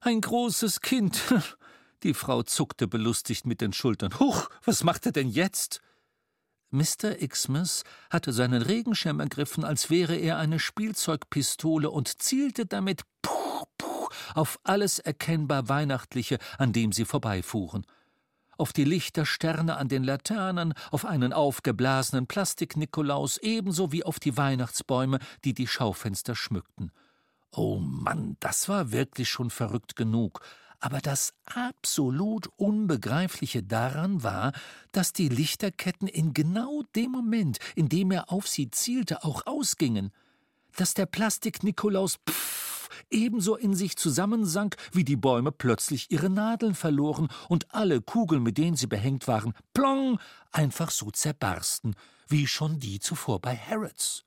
[0.00, 1.20] Ein großes Kind,
[2.02, 4.18] Die Frau zuckte belustigt mit den Schultern.
[4.18, 5.80] Huch, was macht er denn jetzt?
[6.70, 7.14] Mr.
[7.28, 14.08] Xmas hatte seinen Regenschirm ergriffen, als wäre er eine Spielzeugpistole und zielte damit puh, puh,
[14.34, 17.84] auf alles erkennbar Weihnachtliche, an dem sie vorbeifuhren.
[18.60, 25.18] auf die Lichtersterne an den Laternen, auf einen aufgeblasenen Plastik-Nikolaus, ebenso wie auf die Weihnachtsbäume,
[25.44, 26.92] die die Schaufenster schmückten.
[27.52, 30.40] Oh Mann, das war wirklich schon verrückt genug.
[30.80, 34.52] Aber das absolut Unbegreifliche daran war,
[34.92, 40.10] dass die Lichterketten in genau dem Moment, in dem er auf sie zielte, auch ausgingen.
[40.76, 42.18] Dass der Plastik-Nikolaus
[43.10, 48.56] ebenso in sich zusammensank, wie die Bäume plötzlich ihre Nadeln verloren und alle Kugeln, mit
[48.56, 50.18] denen sie behängt waren, plong,
[50.50, 51.94] einfach so zerbarsten,
[52.28, 54.24] wie schon die zuvor bei Harrods.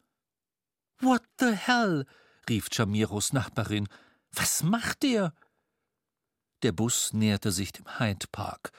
[1.00, 2.06] What the hell?
[2.48, 3.88] rief Jamiros Nachbarin.
[4.32, 5.34] Was macht der?
[6.64, 8.72] Der Bus näherte sich dem Hyde Park,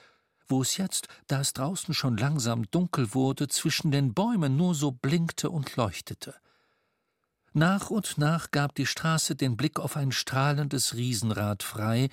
[0.47, 4.91] wo es jetzt, da es draußen schon langsam dunkel wurde, zwischen den Bäumen nur so
[4.91, 6.35] blinkte und leuchtete.
[7.53, 12.09] Nach und nach gab die Straße den Blick auf ein strahlendes Riesenrad frei,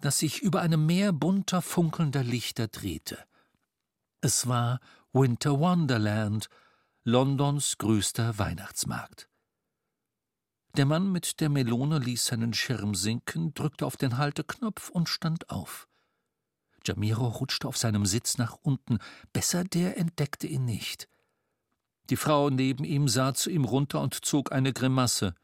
[0.00, 3.18] das sich über einem Meer bunter, funkelnder Lichter drehte.
[4.22, 4.80] Es war
[5.12, 6.48] Winter Wonderland,
[7.04, 9.29] Londons größter Weihnachtsmarkt.
[10.76, 15.50] Der Mann mit der Melone ließ seinen Schirm sinken, drückte auf den Halteknopf und stand
[15.50, 15.88] auf.
[16.86, 18.98] Jamiro rutschte auf seinem Sitz nach unten,
[19.32, 21.08] besser der entdeckte ihn nicht.
[22.08, 25.34] Die Frau neben ihm sah zu ihm runter und zog eine Grimasse.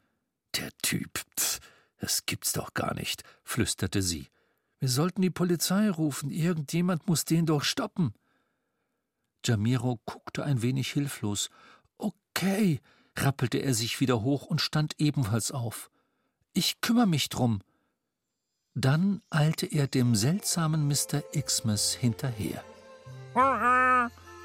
[0.55, 1.59] Der Typ, pff,
[1.97, 4.27] das gibt's doch gar nicht, flüsterte sie.
[4.79, 8.13] Wir sollten die Polizei rufen, irgendjemand muss den doch stoppen.
[9.45, 11.49] Jamiro guckte ein wenig hilflos.
[11.97, 12.81] Okay,
[13.23, 15.89] rappelte er sich wieder hoch und stand ebenfalls auf.
[16.53, 17.61] Ich kümmere mich drum.
[18.73, 21.21] Dann eilte er dem seltsamen Mr.
[21.33, 22.63] Xmas hinterher.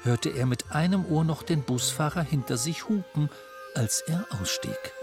[0.03, 3.29] Hörte er mit einem Ohr noch den Busfahrer hinter sich hupen,
[3.75, 4.93] als er ausstieg.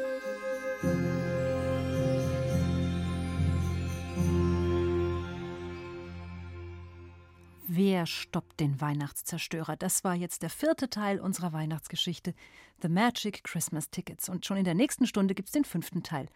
[7.83, 9.75] Wer stoppt den Weihnachtszerstörer?
[9.75, 12.35] Das war jetzt der vierte Teil unserer Weihnachtsgeschichte
[12.83, 14.29] The Magic Christmas Tickets.
[14.29, 16.27] Und schon in der nächsten Stunde gibt es den fünften Teil.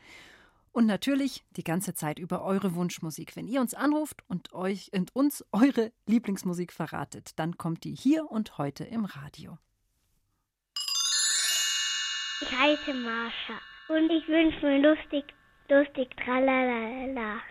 [0.72, 3.36] Und natürlich die ganze Zeit über eure Wunschmusik.
[3.36, 8.30] Wenn ihr uns anruft und euch und uns eure Lieblingsmusik verratet, dann kommt die hier
[8.30, 9.59] und heute im Radio.
[12.40, 15.24] Ich heiße Marsha und ich wünsche mir lustig,
[15.68, 17.42] lustig, tralalala.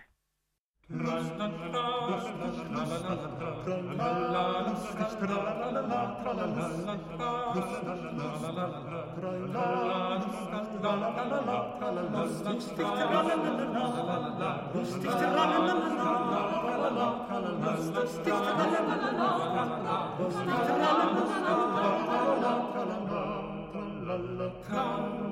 [24.68, 25.23] Come.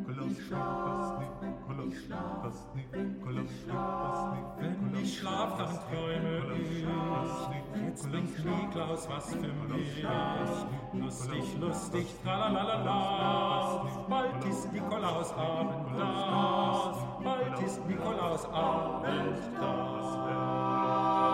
[0.06, 1.94] tralalala, ist Nikolaus
[2.54, 6.86] ist Nikolaus Abend, Wenn ich schlaf, dann träume ich.
[7.86, 10.04] Jetzt bringt Niklaus was für mich.
[10.92, 13.84] Lustig, lustig, tralalala.
[14.08, 17.18] Bald ist Nikolausabend da.
[17.22, 21.33] Bald ist Nikolausabend da.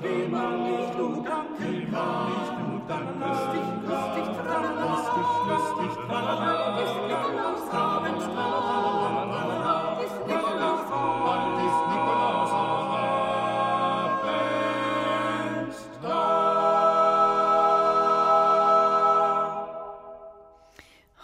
[0.00, 5.92] Dem man nicht gut danken Dem man nicht gut danken Lustig, lustig, tralala Lustig, lustig,
[6.06, 7.87] tralala Ist Nikolausabend, tralala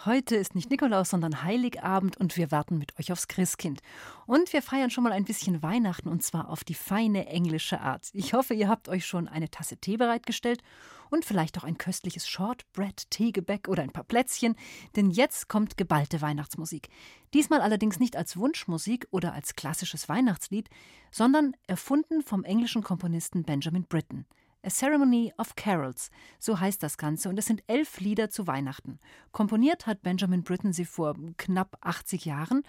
[0.07, 3.80] Heute ist nicht Nikolaus, sondern Heiligabend und wir warten mit euch aufs Christkind.
[4.26, 8.11] Und wir feiern schon mal ein bisschen Weihnachten und zwar auf die feine englische Art.
[8.12, 10.62] Ich hoffe, ihr habt euch schon eine Tasse Tee bereitgestellt
[11.09, 14.57] und vielleicht auch ein köstliches Shortbread, Teegebäck oder ein paar Plätzchen,
[14.94, 16.90] denn jetzt kommt geballte Weihnachtsmusik.
[17.32, 20.68] Diesmal allerdings nicht als Wunschmusik oder als klassisches Weihnachtslied,
[21.11, 24.26] sondern erfunden vom englischen Komponisten Benjamin Britten.
[24.65, 28.99] A Ceremony of Carols, so heißt das Ganze, und es sind elf Lieder zu Weihnachten.
[29.31, 32.62] Komponiert hat Benjamin Britten sie vor knapp 80 Jahren,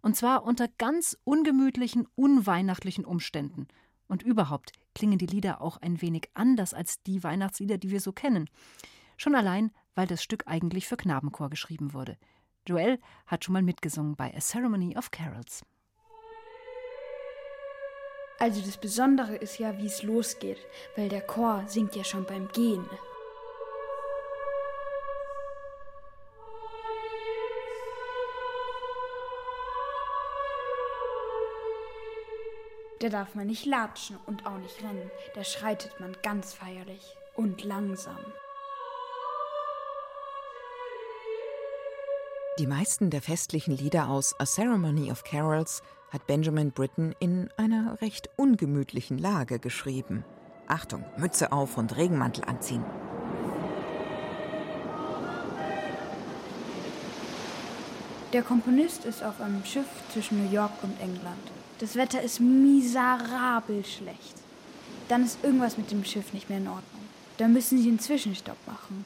[0.00, 3.68] und zwar unter ganz ungemütlichen, unweihnachtlichen Umständen.
[4.08, 8.12] Und überhaupt klingen die Lieder auch ein wenig anders als die Weihnachtslieder, die wir so
[8.12, 8.48] kennen.
[9.16, 12.16] Schon allein, weil das Stück eigentlich für Knabenchor geschrieben wurde.
[12.66, 15.62] Joel hat schon mal mitgesungen bei A Ceremony of Carols.
[18.42, 20.58] Also das Besondere ist ja, wie es losgeht,
[20.96, 22.84] weil der Chor singt ja schon beim Gehen.
[32.98, 37.62] Da darf man nicht latschen und auch nicht rennen, da schreitet man ganz feierlich und
[37.62, 38.18] langsam.
[42.58, 45.80] Die meisten der festlichen Lieder aus A Ceremony of Carols
[46.12, 50.24] hat Benjamin Britten in einer recht ungemütlichen Lage geschrieben.
[50.66, 52.84] Achtung, Mütze auf und Regenmantel anziehen.
[58.32, 61.50] Der Komponist ist auf einem Schiff zwischen New York und England.
[61.80, 64.36] Das Wetter ist miserabel schlecht.
[65.08, 67.02] Dann ist irgendwas mit dem Schiff nicht mehr in Ordnung.
[67.36, 69.04] Da müssen sie einen Zwischenstopp machen.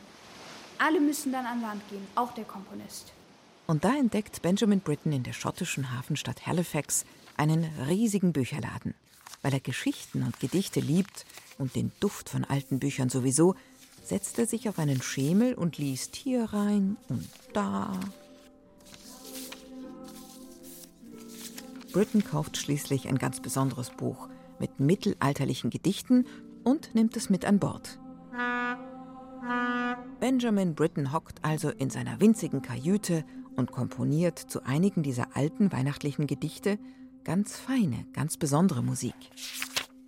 [0.79, 3.13] Alle müssen dann an Land gehen, auch der Komponist.
[3.67, 7.05] Und da entdeckt Benjamin Britten in der schottischen Hafenstadt Halifax
[7.37, 8.95] einen riesigen Bücherladen.
[9.43, 11.27] Weil er Geschichten und Gedichte liebt
[11.59, 13.55] und den Duft von alten Büchern sowieso,
[14.05, 17.99] setzt er sich auf einen Schemel und liest hier rein und da.
[21.93, 24.29] Britten kauft schließlich ein ganz besonderes Buch
[24.59, 26.27] mit mittelalterlichen Gedichten
[26.63, 27.99] und nimmt es mit an Bord.
[30.21, 33.25] Benjamin Britten hockt also in seiner winzigen Kajüte
[33.57, 36.79] und komponiert zu einigen dieser alten weihnachtlichen Gedichte
[37.27, 39.17] ganz feine, ganz besondere Musik.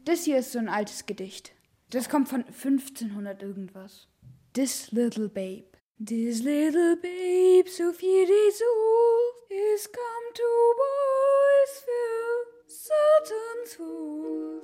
[0.04, 1.52] Das hier ist so ein altes Gedicht.
[1.90, 4.06] Das kommt von 1500 irgendwas.
[4.52, 5.64] This little babe.
[5.98, 10.44] This little babe, so viel die sucht, is come to
[10.78, 14.62] boys für Satans Huld.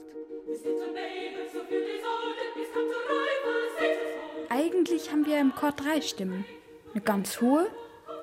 [4.48, 6.44] Eigentlich haben wir im Chor drei Stimmen.
[6.92, 7.66] Eine ganz hohe,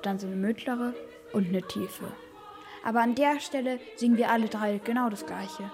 [0.02, 0.94] dann so eine mittlere
[1.34, 2.10] und eine tiefe.
[2.84, 5.70] Aber an der Stelle singen wir alle drei genau das Gleiche.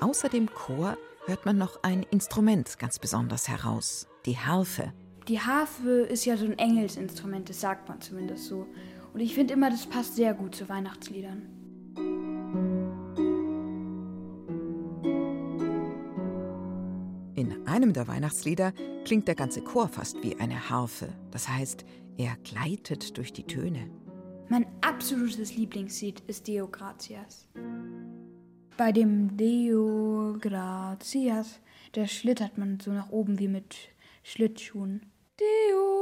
[0.00, 4.92] Außer dem Chor hört man noch ein Instrument ganz besonders heraus, die Harfe.
[5.28, 8.66] Die Harfe ist ja so ein Engelsinstrument, das sagt man zumindest so.
[9.12, 11.55] Und ich finde immer, das passt sehr gut zu Weihnachtsliedern.
[17.76, 18.72] Einem der Weihnachtslieder
[19.04, 21.10] klingt der ganze Chor fast wie eine Harfe.
[21.30, 21.84] Das heißt,
[22.16, 23.90] er gleitet durch die Töne.
[24.48, 27.46] Mein absolutes Lieblingslied ist Deo Gratias.
[28.78, 31.60] Bei dem Deo Gratias,
[31.92, 33.76] da schlittert man so nach oben wie mit
[34.22, 35.02] Schlittschuhen.
[35.38, 35.95] Deo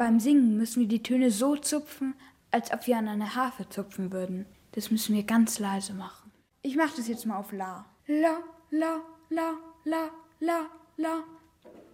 [0.00, 2.14] Beim Singen müssen wir die Töne so zupfen,
[2.50, 4.46] als ob wir an einer Harfe zupfen würden.
[4.72, 6.30] Das müssen wir ganz leise machen.
[6.62, 7.84] Ich mache das jetzt mal auf La.
[8.06, 8.38] La,
[8.70, 9.52] la, la,
[9.84, 11.22] la, la, la,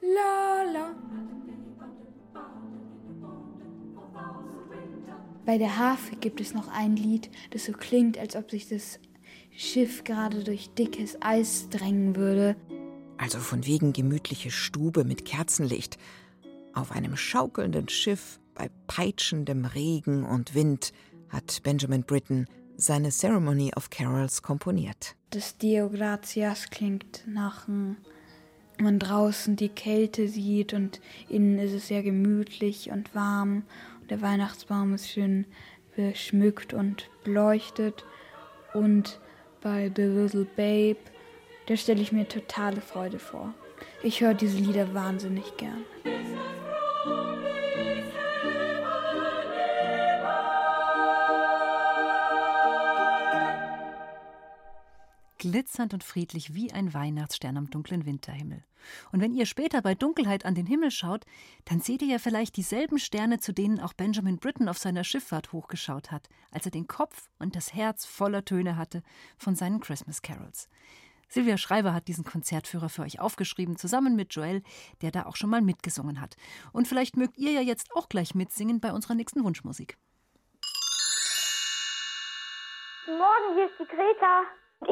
[0.02, 0.94] la, la.
[5.44, 9.00] Bei der Harfe gibt es noch ein Lied, das so klingt, als ob sich das
[9.50, 12.54] Schiff gerade durch dickes Eis drängen würde.
[13.18, 15.98] Also von wegen gemütliche Stube mit Kerzenlicht.
[16.76, 20.92] Auf einem schaukelnden Schiff bei peitschendem Regen und Wind
[21.30, 22.44] hat Benjamin Britten
[22.76, 25.16] seine Ceremony of Carols komponiert.
[25.30, 27.96] Das Deo Gratias klingt nach, wenn
[28.78, 31.00] man draußen die Kälte sieht und
[31.30, 33.62] innen ist es sehr gemütlich und warm
[34.02, 35.46] und der Weihnachtsbaum ist schön
[35.96, 38.04] beschmückt und beleuchtet
[38.74, 39.18] und
[39.62, 41.00] bei The Little Babe,
[41.68, 43.54] da stelle ich mir totale Freude vor.
[44.02, 45.82] Ich höre diese Lieder wahnsinnig gern.
[55.50, 58.64] Glitzernd und friedlich wie ein Weihnachtsstern am dunklen Winterhimmel.
[59.12, 61.24] Und wenn ihr später bei Dunkelheit an den Himmel schaut,
[61.64, 65.52] dann seht ihr ja vielleicht dieselben Sterne, zu denen auch Benjamin Britten auf seiner Schifffahrt
[65.52, 69.02] hochgeschaut hat, als er den Kopf und das Herz voller Töne hatte
[69.36, 70.68] von seinen Christmas Carols.
[71.28, 74.62] Silvia Schreiber hat diesen Konzertführer für euch aufgeschrieben, zusammen mit Joel,
[75.02, 76.36] der da auch schon mal mitgesungen hat.
[76.72, 79.96] Und vielleicht mögt ihr ja jetzt auch gleich mitsingen bei unserer nächsten Wunschmusik.
[83.04, 84.42] Guten Morgen, hier ist die Greta.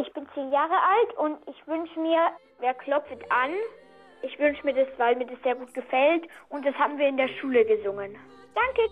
[0.00, 2.30] Ich bin zehn Jahre alt und ich wünsche mir,
[2.60, 3.50] wer klopft an?
[4.22, 7.16] Ich wünsche mir das, weil mir das sehr gut gefällt und das haben wir in
[7.16, 8.16] der Schule gesungen.
[8.54, 8.88] Danke.